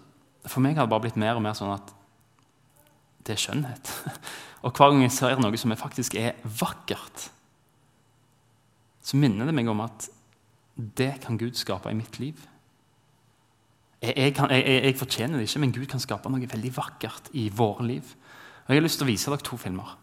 for 0.48 0.64
meg 0.64 0.78
har 0.78 0.88
det 0.88 0.94
bare 0.94 1.04
blitt 1.04 1.20
mer 1.20 1.37
og 1.37 1.44
mer 1.44 1.59
sånn 1.59 1.74
at 1.74 1.92
det 3.28 3.37
er 3.37 3.42
skjønnhet. 3.42 3.92
Og 4.64 4.72
hver 4.72 4.92
gang 4.92 5.04
jeg 5.04 5.12
ser 5.14 5.40
noe 5.40 5.61
som 5.61 5.72
faktisk 5.76 6.16
er 6.20 6.40
vakkert, 6.44 7.28
så 9.04 9.20
minner 9.20 9.48
det 9.48 9.54
meg 9.56 9.68
om 9.70 9.85
at 9.85 10.09
det 10.97 11.12
kan 11.25 11.38
Gud 11.40 11.59
skape 11.59 11.90
i 11.90 11.97
mitt 11.99 12.19
liv. 12.21 12.38
Jeg, 14.01 14.33
kan, 14.37 14.49
jeg, 14.53 14.64
jeg, 14.64 14.97
fortjener 14.97 15.37
det 15.37 15.49
ikke, 15.49 15.61
men 15.61 15.73
Gud 15.77 15.87
kan 15.93 16.01
skape 16.01 16.31
noe 16.33 16.49
veldig 16.49 16.71
vakkert 16.77 17.29
i 17.37 17.51
våre 17.53 17.85
liv. 17.85 18.14
Og 18.64 18.73
Jeg 18.73 18.81
har 18.81 18.87
lyst 18.87 19.01
til 19.01 19.09
å 19.09 19.11
vise 19.11 19.33
dere 19.33 19.45
to 19.45 19.59
filmer. 19.61 19.97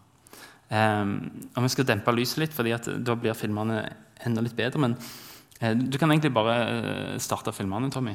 Um, 0.70 1.16
og 1.56 1.64
Vi 1.66 1.72
skal 1.74 1.88
dempe 1.88 2.14
lyset 2.14 2.44
litt, 2.44 2.54
fordi 2.54 2.76
da 3.02 3.16
blir 3.18 3.38
filmene 3.38 3.82
enda 4.28 4.44
litt 4.46 4.58
bedre. 4.58 4.84
Men 4.84 4.98
uh, 4.98 5.74
du 5.74 5.98
kan 5.98 6.12
egentlig 6.14 6.36
bare 6.36 6.58
uh, 6.68 7.14
starte 7.24 7.56
filmene, 7.56 7.90
Tommy. 7.94 8.14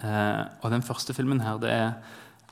Uh, 0.00 0.48
og 0.62 0.70
den 0.72 0.86
første 0.86 1.16
filmen 1.16 1.44
her, 1.44 1.60
er, 1.68 1.92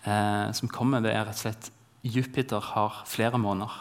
eh, 0.05 0.53
som 0.53 0.69
kommer, 0.69 1.01
det 1.01 1.15
er 1.15 1.27
rett 1.27 1.39
og 1.39 1.45
slett 1.47 1.71
Jupiter 2.03 2.61
har 2.73 3.03
flere 3.07 3.39
måneder. 3.39 3.73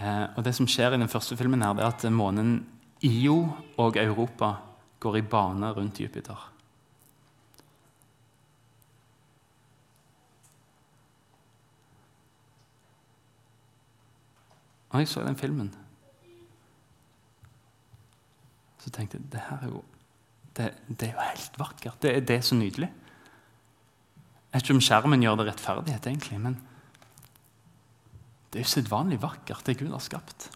Eh, 0.00 0.24
og 0.36 0.44
det 0.44 0.54
som 0.56 0.66
skjer 0.66 0.96
i 0.96 1.00
den 1.00 1.10
første 1.10 1.36
filmen, 1.38 1.62
her, 1.62 1.76
det 1.76 1.84
er 1.84 1.92
at 1.92 2.06
månen 2.10 2.62
Io 3.02 3.36
og 3.82 3.96
Europa 3.98 4.54
går 5.02 5.18
i 5.18 5.24
bane 5.26 5.72
rundt 5.74 6.00
Jupiter. 6.00 6.48
Og 14.92 15.00
jeg 15.00 15.08
så 15.08 15.24
den 15.24 15.38
filmen, 15.40 15.72
så 18.78 18.90
tenkte 18.92 19.18
jeg 19.18 19.32
det 19.32 19.44
her 19.48 19.64
er 19.64 19.72
jo 19.72 19.82
det, 20.56 20.68
det, 20.88 21.08
er 21.08 21.14
jo 21.14 21.28
helt 21.30 21.58
vakkert. 21.58 22.02
Det, 22.02 22.28
det, 22.28 22.36
er 22.36 22.44
så 22.44 22.54
nydelig. 22.54 22.90
Jeg 22.92 24.58
vet 24.58 24.66
ikke 24.66 24.74
om 24.76 24.82
skjermen 24.84 25.22
gjør 25.24 25.38
det 25.40 25.46
rettferdighet, 25.48 26.08
egentlig, 26.10 26.40
men 26.44 26.58
det 28.52 28.60
er 28.60 28.66
jo 28.66 28.74
sedvanlig 28.74 29.22
vakkert, 29.22 29.64
det 29.64 29.78
Gud 29.80 29.94
har 29.94 30.02
skapt. 30.04 30.50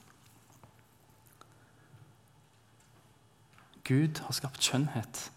Gud 3.86 4.20
har 4.26 4.34
skapt 4.34 4.62
skjønnhet. 4.64 5.28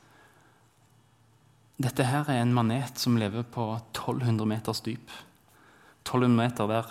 Dette 1.79 2.03
her 2.03 2.27
er 2.27 2.41
en 2.41 2.53
manet 2.55 2.99
som 2.99 3.17
lever 3.19 3.45
på 3.47 3.71
1200 3.93 4.47
meters 4.49 4.81
dyp. 4.83 5.13
1200 6.03 6.35
meter 6.35 6.67
der 6.71 6.89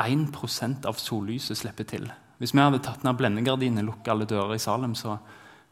1% 0.00 0.86
av 0.88 0.96
sollyset 0.96 1.58
slipper 1.60 1.84
til. 1.84 2.06
Hvis 2.40 2.54
vi 2.54 2.62
hadde 2.62 2.80
tatt 2.80 3.02
ned 3.04 3.18
blendegardinene 3.18 3.82
og 3.84 3.90
lukket 3.90 4.14
alle 4.14 4.28
dører 4.30 4.56
i 4.56 4.62
Salem, 4.62 4.94
så 4.96 5.18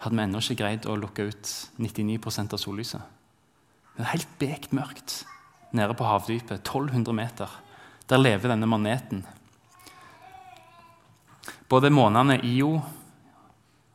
hadde 0.03 0.19
vi 0.19 0.25
ennå 0.27 0.43
ikke 0.43 0.59
greid 0.61 0.89
å 0.91 0.99
lukke 1.01 1.31
ut 1.31 1.53
99 1.81 2.19
av 2.45 2.61
sollyset. 2.61 3.01
Det 3.97 4.05
er 4.05 4.13
helt 4.13 4.35
bekt 4.39 4.75
mørkt 4.77 5.23
nede 5.73 5.97
på 5.97 6.07
havdypet, 6.07 6.61
1200 6.61 7.17
meter. 7.17 7.57
Der 8.09 8.21
lever 8.21 8.53
denne 8.53 8.69
maneten. 8.69 9.25
Både 11.69 11.91
månene 11.93 12.39
IO, 12.45 12.79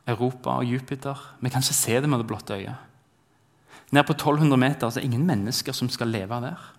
Europa 0.08 0.58
og 0.60 0.66
Jupiter 0.66 1.20
Vi 1.40 1.50
kan 1.50 1.64
ikke 1.64 1.74
se 1.74 2.02
det 2.02 2.10
med 2.10 2.20
det 2.20 2.28
blotte 2.28 2.54
øyet. 2.54 2.76
Ned 3.92 4.04
på 4.04 4.14
1200 4.14 4.58
meter 4.58 4.90
så 4.90 5.00
er 5.00 5.02
det 5.02 5.12
ingen 5.12 5.28
mennesker 5.28 5.72
som 5.72 5.90
skal 5.90 6.08
leve 6.08 6.42
der. 6.42 6.74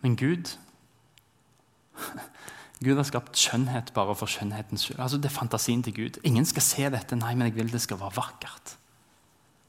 Men 0.00 0.16
Gud 0.16 0.56
Gud 2.84 2.96
har 2.96 3.04
skapt 3.04 3.36
skjønnhet 3.36 3.92
bare 3.92 4.14
for 4.16 4.30
skjønnhetens 4.30 4.86
skyld. 4.86 5.00
Altså, 5.04 5.18
det 5.20 5.28
er 5.28 5.36
fantasien 5.36 5.82
til 5.84 5.94
Gud. 5.94 6.20
Ingen 6.24 6.46
skal 6.48 6.64
se 6.64 6.86
dette. 6.88 7.16
Nei, 7.16 7.34
men 7.36 7.50
jeg 7.50 7.58
vil 7.58 7.72
det 7.72 7.82
skal 7.84 8.00
være 8.00 8.16
vakkert. 8.16 8.76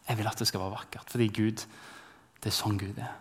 Jeg 0.08 0.18
vil 0.18 0.30
at 0.32 0.40
det 0.40 0.48
skal 0.48 0.64
være 0.64 0.78
vakkert, 0.78 1.12
fordi 1.12 1.28
Gud, 1.28 1.66
det 2.42 2.50
er 2.50 2.56
sånn 2.56 2.80
Gud 2.80 3.02
er. 3.04 3.12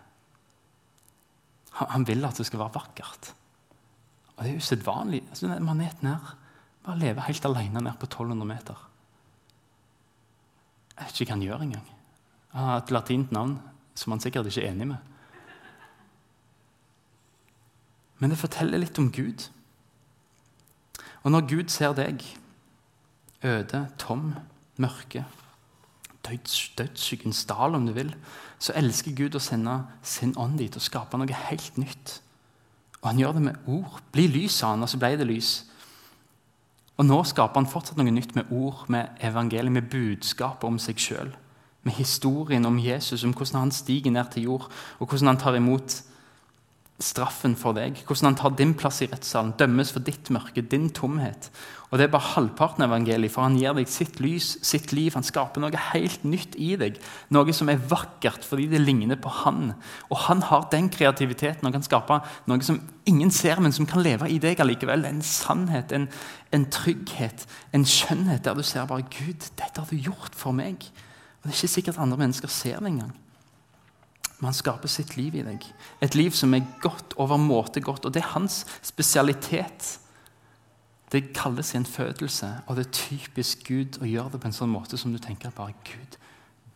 Han, 1.81 1.89
han 1.97 2.07
vil 2.07 2.23
at 2.25 2.39
det 2.39 2.47
skal 2.47 2.63
være 2.63 2.75
vakkert. 2.79 3.33
Og 4.37 4.45
det 4.45 4.53
er 4.53 4.63
usedvanlig. 4.63 5.25
Altså, 5.27 5.51
maneten 5.59 6.07
her 6.07 6.37
bare 6.85 6.99
leve 6.99 7.25
helt 7.27 7.45
alene 7.45 7.83
ned 7.83 7.97
på 7.99 8.09
1200 8.09 8.47
meter. 8.47 8.87
Jeg 10.97 11.07
vet 11.07 11.21
ikke 11.21 11.31
hva 11.31 11.37
han 11.37 11.45
gjør 11.45 11.65
engang. 11.65 11.87
Han 12.51 12.67
har 12.67 12.81
et 12.81 12.93
latint 12.93 13.31
navn 13.31 13.55
som 13.97 14.13
han 14.13 14.21
sikkert 14.23 14.49
ikke 14.49 14.63
er 14.65 14.73
enig 14.73 14.87
med. 14.91 15.09
Men 18.21 18.33
det 18.33 18.39
forteller 18.39 18.81
litt 18.81 18.99
om 19.01 19.09
Gud. 19.13 19.47
Og 21.25 21.33
når 21.33 21.47
Gud 21.49 21.73
ser 21.73 21.93
deg, 21.97 22.21
øde, 23.45 23.81
tom, 23.97 24.35
mørke, 24.77 25.25
døds, 26.27 26.73
dødsskyggens 26.77 27.45
dal, 27.49 27.75
om 27.75 27.85
du 27.85 27.93
vil, 27.97 28.13
så 28.61 28.75
elsker 28.77 29.15
Gud 29.17 29.37
å 29.37 29.41
sende 29.41 29.79
sin 30.05 30.35
ånd 30.37 30.59
dit 30.61 30.75
og 30.77 30.85
skape 30.85 31.17
noe 31.17 31.41
helt 31.47 31.77
nytt. 31.81 32.19
Og 33.01 33.09
han 33.09 33.21
gjør 33.21 33.37
det 33.37 33.43
med 33.47 33.69
ord. 33.73 34.01
Bli 34.13 34.27
lys, 34.29 34.59
sa 34.61 34.75
han, 34.75 34.85
og 34.85 34.89
så 34.91 34.99
ble 35.01 35.15
det 35.17 35.25
lys. 35.29 35.55
Og 36.99 37.07
nå 37.07 37.21
skaper 37.27 37.61
han 37.61 37.69
fortsatt 37.69 37.97
noe 37.99 38.11
nytt 38.11 38.35
med 38.35 38.51
ord, 38.51 38.83
med 38.91 39.21
evangeliet, 39.23 39.73
med 39.73 39.89
budskapet 39.91 40.67
om 40.67 40.79
seg 40.81 40.99
sjøl. 41.01 41.31
Med 41.87 41.97
historien 41.97 42.65
om 42.67 42.77
Jesus, 42.79 43.23
om 43.25 43.33
hvordan 43.33 43.65
han 43.65 43.73
stiger 43.73 44.13
ned 44.13 44.33
til 44.33 44.49
jord, 44.49 44.67
og 44.99 45.07
hvordan 45.07 45.31
han 45.31 45.41
tar 45.41 45.57
imot 45.57 46.01
straffen 47.03 47.55
for 47.59 47.75
deg. 47.77 47.99
Hvordan 48.07 48.31
han 48.31 48.39
tar 48.39 48.55
din 48.57 48.73
plass 48.77 49.01
i 49.03 49.09
rettssalen, 49.11 49.55
dømmes 49.59 49.91
for 49.93 50.03
ditt 50.05 50.29
mørke, 50.33 50.63
din 50.63 50.89
tomhet. 50.93 51.49
Og 51.91 51.99
Det 51.99 52.05
er 52.05 52.11
bare 52.13 52.29
halvparten 52.37 52.85
av 52.85 52.93
evangeliet, 52.93 53.33
for 53.33 53.43
han 53.43 53.57
gir 53.59 53.73
deg 53.75 53.89
sitt 53.91 54.21
lys, 54.23 54.53
sitt 54.63 54.93
liv. 54.95 55.11
Han 55.13 55.25
skaper 55.27 55.59
noe 55.59 55.75
helt 55.91 56.23
nytt 56.23 56.55
i 56.55 56.69
deg, 56.79 56.95
noe 57.35 57.51
som 57.53 57.67
er 57.67 57.81
vakkert 57.91 58.45
fordi 58.47 58.69
det 58.71 58.79
ligner 58.79 59.19
på 59.19 59.33
han. 59.41 59.73
Og 60.07 60.21
han 60.29 60.45
har 60.47 60.69
den 60.71 60.87
kreativiteten 60.93 61.67
og 61.67 61.75
kan 61.75 61.83
skape 61.83 62.21
noe 62.47 62.63
som 62.63 62.79
ingen 63.09 63.33
ser, 63.35 63.59
men 63.59 63.75
som 63.75 63.89
kan 63.89 64.03
leve 64.05 64.29
i 64.31 64.39
deg 64.39 64.63
allikevel. 64.63 65.03
En 65.09 65.19
sannhet, 65.25 65.91
en, 65.91 66.07
en 66.55 66.67
trygghet, 66.71 67.43
en 67.75 67.83
skjønnhet 67.83 68.47
der 68.47 68.55
du 68.55 68.63
ser 68.63 68.87
bare 68.87 69.09
Gud, 69.11 69.51
dette 69.59 69.83
har 69.83 69.91
du 69.91 69.99
gjort 69.99 70.37
for 70.37 70.55
meg. 70.55 70.87
Og 71.41 71.49
Det 71.49 71.51
er 71.51 71.59
ikke 71.59 71.75
sikkert 71.75 71.99
andre 71.99 72.23
mennesker 72.23 72.47
ser 72.47 72.79
det 72.79 72.93
engang. 72.93 73.11
Men 74.41 74.49
han 74.49 74.57
skaper 74.57 74.89
sitt 74.89 75.13
liv 75.19 75.35
i 75.37 75.43
deg. 75.45 75.65
Et 76.01 76.15
liv 76.17 76.33
som 76.33 76.55
er 76.57 76.65
godt, 76.81 77.13
overmåte 77.21 77.81
godt. 77.85 78.07
Og 78.09 78.13
det 78.13 78.23
er 78.23 78.31
hans 78.33 78.63
spesialitet. 78.81 79.99
Det 81.11 81.27
kalles 81.37 81.75
en 81.75 81.85
fødelse, 81.85 82.49
og 82.65 82.75
det 82.75 82.87
er 82.87 82.95
typisk 82.95 83.67
Gud 83.67 83.99
å 84.01 84.07
gjøre 84.09 84.33
det 84.33 84.39
på 84.41 84.49
en 84.49 84.55
sånn 84.55 84.71
måte 84.73 84.97
som 84.97 85.13
du 85.13 85.19
tenker 85.21 85.53
bare 85.53 85.75
Gud, 85.85 86.17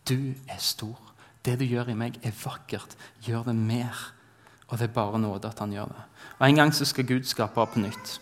du 0.06 0.36
er 0.51 0.60
stor. 0.62 0.99
Det 1.45 1.56
du 1.58 1.65
gjør 1.65 1.89
i 1.89 1.97
meg, 1.97 2.19
er 2.21 2.36
vakkert. 2.38 2.93
Gjør 3.25 3.47
det 3.49 3.56
mer. 3.58 3.95
Og 4.67 4.78
det 4.78 4.89
er 4.89 4.93
bare 4.93 5.21
nåde 5.21 5.49
at 5.49 5.62
han 5.63 5.73
gjør 5.73 5.89
det. 5.89 6.06
Og 6.38 6.47
En 6.49 6.60
gang 6.62 6.73
så 6.73 6.86
skal 6.86 7.08
Gud 7.08 7.25
skape 7.25 7.65
på 7.65 7.82
nytt. 7.82 8.19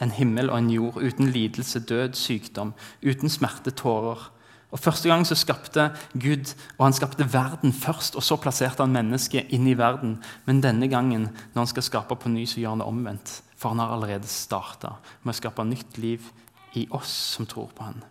En 0.00 0.10
himmel 0.12 0.50
og 0.50 0.58
en 0.58 0.70
jord 0.70 0.96
uten 0.96 1.28
lidelse, 1.28 1.80
død, 1.80 2.14
sykdom, 2.14 2.72
uten 3.02 3.28
smerte, 3.28 3.70
tårer 3.76 4.30
og 4.70 4.80
Første 4.82 5.08
gang 5.08 5.22
så 5.26 5.36
skapte 5.38 5.90
Gud 6.12 6.50
og 6.78 6.86
han 6.88 6.96
skapte 6.96 7.26
verden 7.32 7.72
først, 7.72 8.16
og 8.16 8.22
så 8.22 8.36
plasserte 8.36 8.82
han 8.82 8.94
mennesket 8.94 9.52
inn 9.54 9.66
i 9.70 9.76
verden. 9.78 10.18
Men 10.44 10.62
denne 10.62 10.88
gangen 10.90 11.28
når 11.54 11.60
han 11.60 11.70
skal 11.70 11.86
skape 11.86 12.16
på 12.18 12.32
ny, 12.32 12.44
så 12.46 12.60
gjør 12.60 12.74
han 12.74 12.82
det 12.82 12.88
omvendt. 12.90 13.34
For 13.56 13.72
han 13.72 13.80
har 13.80 13.94
allerede 13.94 14.28
starta 14.28 14.96
med 15.22 15.32
å 15.32 15.38
skape 15.38 15.64
nytt 15.64 15.96
liv 16.02 16.26
i 16.76 16.84
oss 16.90 17.14
som 17.36 17.46
tror 17.48 17.70
på 17.76 17.86
han. 17.86 18.02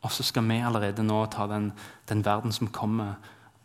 Og 0.00 0.10
så 0.12 0.24
skal 0.24 0.48
vi 0.48 0.58
allerede 0.64 1.04
nå 1.04 1.20
ta 1.30 1.46
den, 1.46 1.70
den 2.08 2.24
verden 2.24 2.52
som 2.52 2.72
kommer, 2.72 3.20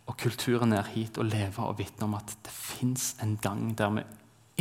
og 0.06 0.20
kulturen 0.22 0.70
ned 0.70 0.92
hit, 0.94 1.18
og 1.18 1.32
leve 1.32 1.64
og 1.64 1.80
vitne 1.80 2.06
om 2.06 2.14
at 2.20 2.36
det 2.46 2.52
fins 2.54 3.16
en 3.24 3.40
gang 3.42 3.72
der 3.74 3.96
vi 3.96 4.04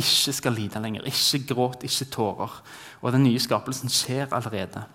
ikke 0.01 0.33
skal 0.33 0.55
lide 0.57 0.81
lenger. 0.81 1.05
Ikke 1.05 1.43
gråt, 1.51 1.83
ikke 1.85 2.07
tårer. 2.15 2.61
Og 3.03 3.13
den 3.13 3.27
nye 3.27 3.43
skapelsen 3.43 3.91
skjer 3.93 4.33
allerede 4.33 4.87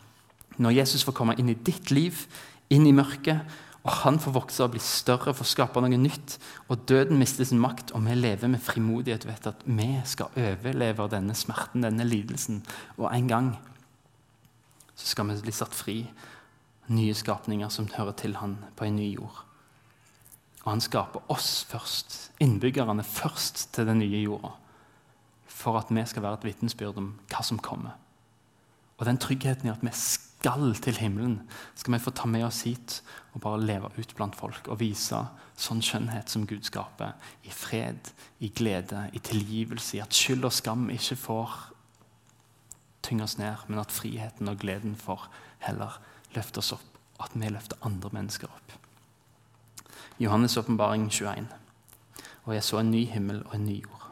når 0.60 0.76
Jesus 0.76 1.04
får 1.06 1.16
komme 1.16 1.36
inn 1.40 1.50
i 1.52 1.58
ditt 1.58 1.90
liv, 1.94 2.26
inn 2.70 2.86
i 2.86 2.94
mørket, 2.94 3.42
og 3.80 3.92
han 4.02 4.18
får 4.20 4.34
vokse 4.34 4.64
og 4.64 4.74
bli 4.74 4.80
større, 4.84 5.32
får 5.32 5.48
skape 5.54 5.80
noe 5.80 5.96
nytt, 5.96 6.36
og 6.68 6.84
døden 6.88 7.16
mister 7.20 7.48
sin 7.48 7.62
makt, 7.62 7.94
og 7.96 8.04
vi 8.04 8.16
lever 8.18 8.52
med 8.52 8.60
frimodighet 8.60 9.24
og 9.24 9.32
vet 9.32 9.48
at 9.54 9.64
vi 9.64 9.88
skal 10.04 10.36
overleve 10.36 11.08
denne 11.12 11.36
smerten, 11.38 11.86
denne 11.86 12.04
lidelsen. 12.04 12.60
Og 12.98 13.08
en 13.08 13.30
gang 13.30 13.50
så 14.92 15.14
skal 15.14 15.30
vi 15.30 15.38
bli 15.46 15.56
satt 15.56 15.76
fri. 15.76 15.96
Nye 16.92 17.14
skapninger 17.16 17.72
som 17.72 17.88
hører 17.94 18.18
til 18.20 18.36
han 18.42 18.58
på 18.76 18.84
en 18.84 18.98
ny 19.00 19.14
jord. 19.14 19.44
Og 20.66 20.74
han 20.74 20.84
skaper 20.84 21.24
oss 21.32 21.62
først, 21.70 22.34
innbyggerne 22.42 23.04
først 23.06 23.70
til 23.72 23.88
den 23.88 24.02
nye 24.02 24.24
jorda. 24.26 24.52
For 25.48 25.78
at 25.80 25.88
vi 25.88 26.04
skal 26.04 26.26
være 26.26 26.42
et 26.42 26.50
vitnesbyrd 26.50 27.00
om 27.00 27.14
hva 27.32 27.44
som 27.46 27.62
kommer. 27.62 27.96
Og 28.98 29.06
den 29.08 29.20
tryggheten 29.22 29.70
i 29.70 29.72
at 29.72 29.80
vi 29.80 29.94
skal 29.96 30.29
skal 30.40 30.74
til 30.81 30.96
himmelen, 30.96 31.42
skal 31.74 31.92
vi 31.92 31.98
få 32.00 32.11
ta 32.16 32.26
med 32.26 32.46
oss 32.46 32.62
hit 32.64 33.03
og 33.35 33.42
bare 33.44 33.61
leve 33.61 33.90
ut 33.98 34.14
blant 34.16 34.37
folk 34.37 34.68
og 34.72 34.81
vise 34.81 35.18
sånn 35.61 35.83
skjønnhet 35.85 36.33
som 36.33 36.46
Gud 36.48 36.64
skaper. 36.64 37.12
I 37.44 37.53
fred, 37.53 38.09
i 38.40 38.48
glede, 38.48 39.11
i 39.12 39.20
tilgivelse, 39.20 39.98
i 39.98 40.00
at 40.00 40.16
skyld 40.16 40.48
og 40.48 40.55
skam 40.57 40.88
ikke 40.90 41.18
får 41.20 41.57
tynge 43.05 43.26
oss 43.26 43.37
ned, 43.37 43.66
men 43.68 43.83
at 43.83 43.92
friheten 43.92 44.48
og 44.48 44.57
gleden 44.62 44.96
får 44.96 45.29
heller 45.66 46.00
løfte 46.33 46.64
oss 46.64 46.72
opp, 46.72 46.88
at 47.20 47.37
vi 47.37 47.53
løfter 47.53 47.76
andre 47.85 48.09
mennesker 48.16 48.48
opp. 48.48 48.72
Johannes' 50.20 50.57
åpenbaring 50.57 51.11
21. 51.11 51.48
Og 52.46 52.55
jeg 52.55 52.64
så 52.64 52.81
en 52.81 52.90
ny 52.92 53.05
himmel 53.09 53.42
og 53.44 53.55
en 53.59 53.68
ny 53.68 53.76
jord. 53.83 54.09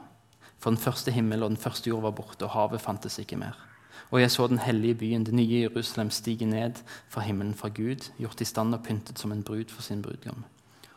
For 0.59 0.75
den 0.75 0.81
første 0.81 1.13
himmel 1.13 1.43
og 1.43 1.55
den 1.55 1.61
første 1.61 1.89
jord 1.89 2.05
var 2.05 2.17
borte, 2.17 2.45
og 2.45 2.53
havet 2.53 2.85
fantes 2.85 3.17
ikke 3.19 3.41
mer. 3.41 3.57
Og 4.11 4.21
jeg 4.21 4.31
så 4.31 4.47
den 4.47 4.59
hellige 4.59 4.95
byen, 4.95 5.25
det 5.25 5.35
nye 5.35 5.61
Jerusalem, 5.61 6.11
stige 6.11 6.47
ned 6.47 6.81
fra 7.09 7.21
himmelen 7.21 7.55
fra 7.55 7.69
Gud, 7.69 8.09
gjort 8.19 8.41
i 8.41 8.45
stand 8.45 8.75
og 8.75 8.83
pyntet 8.83 9.19
som 9.19 9.33
en 9.33 9.43
brud 9.43 9.69
for 9.69 9.83
sin 9.83 10.03
brudgom. 10.03 10.45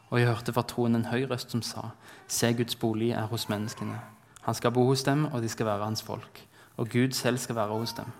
Og 0.09 0.19
jeg 0.19 0.27
hørte 0.27 0.53
fra 0.53 0.63
troen 0.67 0.95
en 0.95 1.07
høy 1.11 1.25
røst 1.27 1.51
som 1.51 1.61
sa, 1.61 1.91
Se, 2.27 2.53
Guds 2.53 2.75
bolig 2.75 3.11
er 3.11 3.27
hos 3.31 3.49
menneskene. 3.49 3.99
Han 4.41 4.55
skal 4.55 4.71
bo 4.71 4.85
hos 4.87 5.03
dem, 5.03 5.25
og 5.25 5.41
de 5.41 5.49
skal 5.49 5.65
være 5.65 5.85
hans 5.85 6.01
folk. 6.01 6.41
Og 6.77 6.89
Gud 6.89 7.11
selv 7.11 7.37
skal 7.37 7.55
være 7.55 7.77
hos 7.79 7.93
dem. 7.93 8.11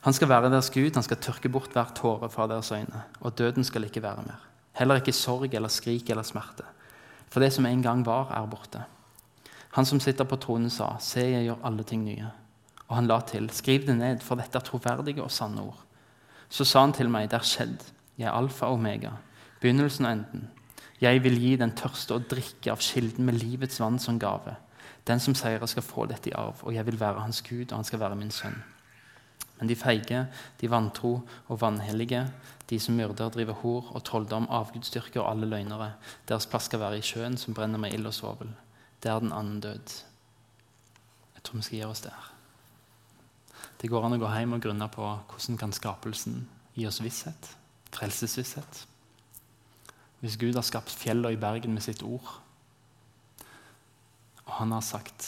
Han 0.00 0.12
skal 0.12 0.28
være 0.28 0.50
deres 0.50 0.70
Gud, 0.70 0.90
han 0.94 1.02
skal 1.02 1.16
tørke 1.16 1.48
bort 1.48 1.72
hver 1.72 1.92
tåre 1.96 2.30
fra 2.30 2.46
deres 2.46 2.72
øyne, 2.72 3.02
og 3.20 3.38
døden 3.38 3.64
skal 3.64 3.84
ikke 3.84 4.02
være 4.02 4.22
mer. 4.26 4.40
Heller 4.72 5.00
ikke 5.00 5.12
sorg 5.12 5.54
eller 5.54 5.68
skrik 5.68 6.10
eller 6.10 6.22
smerte. 6.22 6.64
For 7.28 7.40
det 7.40 7.52
som 7.52 7.66
en 7.66 7.82
gang 7.82 8.06
var, 8.06 8.30
er 8.30 8.46
borte. 8.46 8.84
Han 9.72 9.84
som 9.88 10.00
sitter 10.00 10.24
på 10.24 10.36
tronen, 10.36 10.70
sa, 10.70 10.96
Se, 11.00 11.20
jeg 11.20 11.44
gjør 11.44 11.64
alle 11.64 11.82
ting 11.82 12.04
nye. 12.04 12.28
Og 12.92 12.98
han 12.98 13.08
la 13.08 13.22
til, 13.24 13.48
skriv 13.56 13.86
det 13.88 13.94
ned, 13.96 14.20
for 14.20 14.36
dette 14.36 14.58
er 14.60 14.64
troverdige 14.66 15.24
og 15.24 15.32
sanne 15.32 15.62
ord. 15.64 15.78
Så 16.52 16.66
sa 16.68 16.82
han 16.84 16.92
til 16.92 17.08
meg, 17.08 17.30
det 17.32 17.38
er 17.38 17.46
skjedd, 17.48 17.86
jeg 18.20 18.26
er 18.28 18.36
alfa 18.36 18.68
og 18.68 18.76
omega, 18.76 19.14
begynnelsen 19.62 20.04
og 20.04 20.12
enden. 20.12 20.42
Jeg 21.00 21.22
vil 21.24 21.38
gi 21.40 21.54
den 21.56 21.72
tørste 21.72 22.18
å 22.18 22.20
drikke 22.20 22.74
av 22.74 22.82
kilden 22.84 23.24
med 23.24 23.38
livets 23.40 23.80
vann 23.80 23.96
som 23.98 24.18
gave. 24.20 24.58
Den 25.08 25.22
som 25.24 25.32
seirer, 25.34 25.64
skal 25.66 25.86
få 25.86 26.04
dette 26.10 26.28
i 26.28 26.34
arv, 26.36 26.60
og 26.62 26.76
jeg 26.76 26.84
vil 26.86 27.00
være 27.00 27.24
hans 27.24 27.40
Gud, 27.46 27.64
og 27.70 27.78
han 27.78 27.88
skal 27.88 28.02
være 28.04 28.18
min 28.20 28.30
sønn. 28.30 28.60
Men 29.56 29.70
de 29.70 29.78
feige, 29.78 30.20
de 30.60 30.70
vantro 30.70 31.14
og 31.48 31.60
vanhellige, 31.62 32.26
de 32.68 32.80
som 32.82 33.00
myrder, 33.00 33.32
driver 33.32 33.56
hor 33.62 33.88
og 33.96 34.04
trolldom, 34.04 34.50
avgudsdyrker 34.52 35.22
og 35.24 35.30
alle 35.30 35.48
løgnere, 35.48 35.94
deres 36.28 36.46
plass 36.50 36.68
skal 36.68 36.84
være 36.84 37.00
i 37.00 37.08
sjøen 37.08 37.40
som 37.40 37.56
brenner 37.56 37.80
med 37.80 37.96
ild 37.96 38.12
og 38.12 38.14
svovel. 38.20 38.52
Det 39.00 39.10
er 39.10 39.24
den 39.24 39.32
annen 39.32 39.64
død. 39.64 39.96
Jeg 41.34 41.42
tror 41.48 41.62
vi 41.62 41.66
skal 41.70 41.78
gi 41.78 41.84
oss 41.88 42.04
der. 42.04 42.31
Det 43.82 43.90
går 43.90 44.04
an 44.06 44.14
å 44.14 44.20
gå 44.22 44.28
hjem 44.30 44.54
og 44.54 44.62
grunne 44.62 44.86
på 44.94 45.02
hvordan 45.02 45.58
kan 45.58 45.72
skapelsen 45.74 46.44
gi 46.76 46.86
oss 46.86 47.00
visshet, 47.02 47.48
frelsesvisshet. 47.90 48.84
Hvis 50.22 50.38
Gud 50.38 50.54
har 50.54 50.62
skapt 50.62 50.94
fjellene 50.94 51.34
i 51.34 51.40
Bergen 51.40 51.74
med 51.74 51.82
sitt 51.82 52.04
ord, 52.06 52.28
og 54.46 54.52
han 54.60 54.70
har 54.70 54.84
sagt 54.86 55.26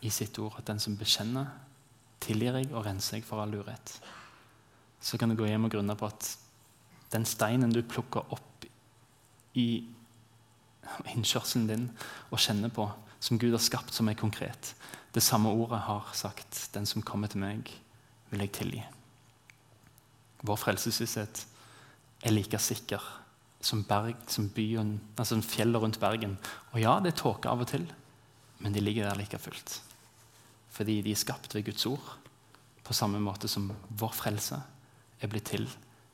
i 0.00 0.08
sitt 0.12 0.38
ord 0.40 0.56
at 0.58 0.70
den 0.70 0.80
som 0.80 0.96
bekjenner, 0.96 1.52
tilgir 2.24 2.56
jeg 2.56 2.70
og 2.72 2.86
renser 2.86 3.18
jeg 3.18 3.26
for 3.28 3.42
all 3.42 3.52
urett, 3.52 3.98
så 5.04 5.20
kan 5.20 5.28
du 5.28 5.36
gå 5.36 5.44
hjem 5.50 5.68
og 5.68 5.76
grunne 5.76 5.96
på 6.00 6.08
at 6.08 6.30
den 7.12 7.28
steinen 7.28 7.72
du 7.72 7.82
plukker 7.84 8.24
opp 8.32 8.64
i 9.60 9.84
innkjørselen 11.12 11.68
din 11.68 11.84
og 12.30 12.40
kjenner 12.40 12.72
på, 12.72 12.88
som 13.24 13.38
Gud 13.40 13.54
har 13.56 13.62
skapt, 13.62 13.94
som 13.96 14.08
er 14.08 14.18
konkret. 14.20 14.74
Det 15.14 15.22
samme 15.22 15.48
ordet 15.48 15.80
har 15.86 16.10
sagt 16.12 16.68
'Den 16.72 16.86
som 16.86 17.02
kommer 17.02 17.28
til 17.28 17.40
meg, 17.40 17.70
vil 18.30 18.40
jeg 18.40 18.52
tilgi'. 18.52 18.84
Vår 20.42 20.56
frelsesvisshet 20.56 21.46
er 22.22 22.30
like 22.30 22.58
sikker 22.58 23.00
som, 23.60 23.84
berg, 23.84 24.16
som 24.26 24.50
byen, 24.50 25.00
altså 25.16 25.40
fjellet 25.40 25.80
rundt 25.80 26.00
Bergen. 26.00 26.38
Og 26.72 26.80
ja, 26.80 27.00
det 27.00 27.12
er 27.12 27.16
tåke 27.16 27.48
av 27.48 27.60
og 27.60 27.66
til, 27.66 27.92
men 28.58 28.72
de 28.72 28.80
ligger 28.80 29.08
der 29.08 29.14
like 29.14 29.38
fullt. 29.38 29.82
Fordi 30.70 31.00
de 31.02 31.10
er 31.10 31.16
skapt 31.16 31.54
ved 31.54 31.64
Guds 31.64 31.86
ord, 31.86 32.18
på 32.84 32.92
samme 32.92 33.20
måte 33.20 33.48
som 33.48 33.72
vår 33.88 34.12
frelse 34.12 34.62
er 35.20 35.28
blitt 35.28 35.44
til 35.44 35.70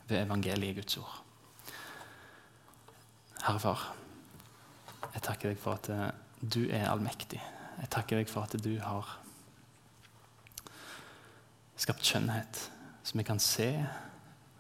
ved 0.07 0.27
evangeliet 0.27 0.77
Guds 0.77 0.97
ord. 0.97 1.23
Herre 3.43 3.59
Far, 3.59 3.95
jeg 5.15 5.23
takker 5.23 5.49
deg 5.49 5.59
for 5.59 5.73
at 5.73 5.89
eh, 5.89 6.11
du 6.41 6.64
er 6.70 6.88
allmektig. 6.88 7.41
Jeg 7.80 7.91
takker 7.93 8.20
deg 8.20 8.28
for 8.28 8.45
at 8.45 8.57
du 8.61 8.72
har 8.80 9.09
skapt 11.80 12.05
skjønnhet 12.05 12.61
som 13.05 13.20
vi 13.20 13.24
kan 13.26 13.41
se, 13.41 13.70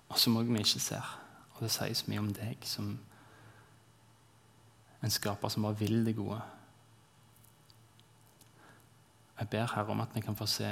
og 0.08 0.18
som 0.18 0.38
òg 0.40 0.48
vi 0.50 0.62
ikke 0.62 0.82
ser. 0.82 1.06
Og 1.54 1.64
det 1.64 1.72
sies 1.74 2.06
mye 2.08 2.22
om 2.22 2.32
deg 2.32 2.64
som 2.68 2.94
en 5.00 5.12
skaper 5.12 5.52
som 5.52 5.64
bare 5.64 5.78
vil 5.80 6.04
det 6.04 6.16
gode. 6.16 6.40
Jeg 9.40 9.48
ber 9.52 9.72
Herre 9.72 9.94
om 9.94 10.02
at 10.04 10.12
vi 10.14 10.20
kan 10.24 10.36
få 10.36 10.48
se 10.48 10.68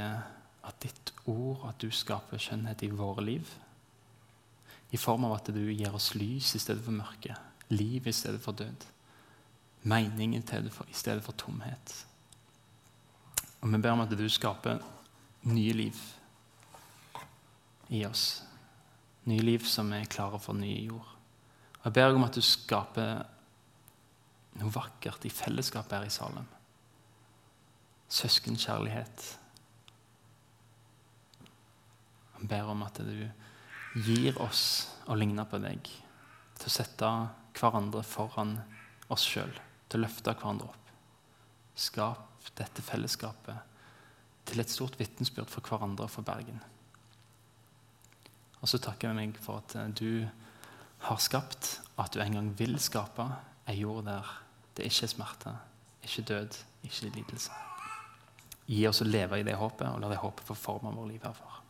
at 0.68 0.82
ditt 0.82 1.14
ord, 1.24 1.64
at 1.70 1.80
du 1.80 1.88
skaper 1.94 2.40
skjønnhet 2.40 2.84
i 2.84 2.92
våre 2.92 3.24
liv. 3.24 3.48
I 4.92 5.00
form 5.00 5.24
av 5.28 5.38
at 5.38 5.48
du 5.52 5.62
gir 5.72 5.94
oss 5.96 6.14
lys 6.16 6.54
i 6.56 6.61
stedet 6.61 6.84
for 6.84 6.96
mørke, 6.96 7.36
liv 7.72 8.09
i 8.09 8.12
stedet 8.12 8.40
for 8.44 8.56
død. 8.56 8.84
Mening 9.83 10.37
i 10.37 10.43
stedet 10.93 11.24
for 11.24 11.33
tomhet. 11.33 11.95
Og 13.61 13.72
vi 13.72 13.79
ber 13.79 13.95
om 13.95 14.05
at 14.05 14.14
du 14.14 14.29
skaper 14.31 14.83
nye 15.49 15.72
liv 15.72 15.99
i 17.89 18.05
oss. 18.07 18.43
Nye 19.29 19.45
liv 19.45 19.64
som 19.66 19.91
er 19.93 20.09
klare 20.11 20.39
for 20.43 20.57
ny 20.57 20.72
jord. 20.89 21.09
Og 21.79 21.85
Jeg 21.85 21.97
ber 21.97 22.14
om 22.14 22.26
at 22.26 22.35
du 22.35 22.43
skaper 22.43 23.24
noe 24.59 24.74
vakkert 24.74 25.26
i 25.26 25.33
fellesskapet 25.33 25.99
her 25.99 26.07
i 26.07 26.12
Salem. 26.12 26.47
Søskenkjærlighet. 28.09 29.26
Jeg 32.39 32.49
ber 32.51 32.70
om 32.72 32.83
at 32.87 32.99
du 33.03 33.29
gir 34.07 34.39
oss 34.43 34.89
å 35.07 35.16
ligne 35.18 35.45
på 35.49 35.61
deg. 35.62 35.91
Til 36.59 36.70
å 36.70 36.74
sette 36.74 37.12
hverandre 37.59 38.03
foran 38.07 38.59
oss 39.11 39.26
sjøl. 39.26 39.53
Til 39.89 40.01
å 40.01 40.05
løfte 40.05 40.34
hverandre 40.34 40.68
opp. 40.68 40.93
Skap 41.78 42.51
dette 42.59 42.82
fellesskapet 42.82 43.68
til 44.49 44.62
et 44.62 44.72
stort 44.72 44.97
vitnesbyrd 44.99 45.51
for 45.53 45.64
hverandre 45.64 46.07
og 46.07 46.12
for 46.12 46.26
Bergen. 46.26 46.61
Og 48.62 48.70
så 48.70 48.80
takker 48.82 49.11
jeg 49.11 49.18
meg 49.18 49.39
for 49.43 49.62
at 49.62 49.76
eh, 49.78 49.91
du 49.95 50.26
har 51.07 51.20
skapt, 51.22 51.78
at 51.99 52.14
du 52.14 52.22
en 52.22 52.39
gang 52.41 52.51
vil 52.59 52.78
skape, 52.82 53.28
ei 53.68 53.78
jord 53.82 54.07
der 54.09 54.26
det 54.78 54.89
ikke 54.89 55.07
er 55.07 55.12
smerte, 55.12 55.53
ikke 56.07 56.24
død, 56.32 56.59
ikke 56.86 57.12
lidelse. 57.14 57.55
Gi 58.68 58.82
oss 58.89 59.03
å 59.03 59.09
leve 59.09 59.41
i 59.41 59.47
det 59.47 59.57
håpet, 59.59 59.86
og 59.89 60.03
la 60.03 60.11
det 60.12 60.20
håpet 60.22 60.47
få 60.47 60.57
forme 60.59 60.93
vårt 60.95 61.12
liv 61.12 61.24
herfor. 61.24 61.61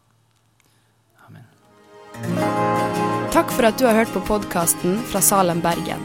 Amen. 1.29 1.47
Takk 3.33 3.53
for 3.55 3.69
at 3.69 3.79
du 3.79 3.87
har 3.89 4.01
hørt 4.01 4.12
på 4.16 4.25
podkasten 4.29 4.99
fra 5.12 5.23
Salem, 5.25 5.62
Bergen. 5.64 6.05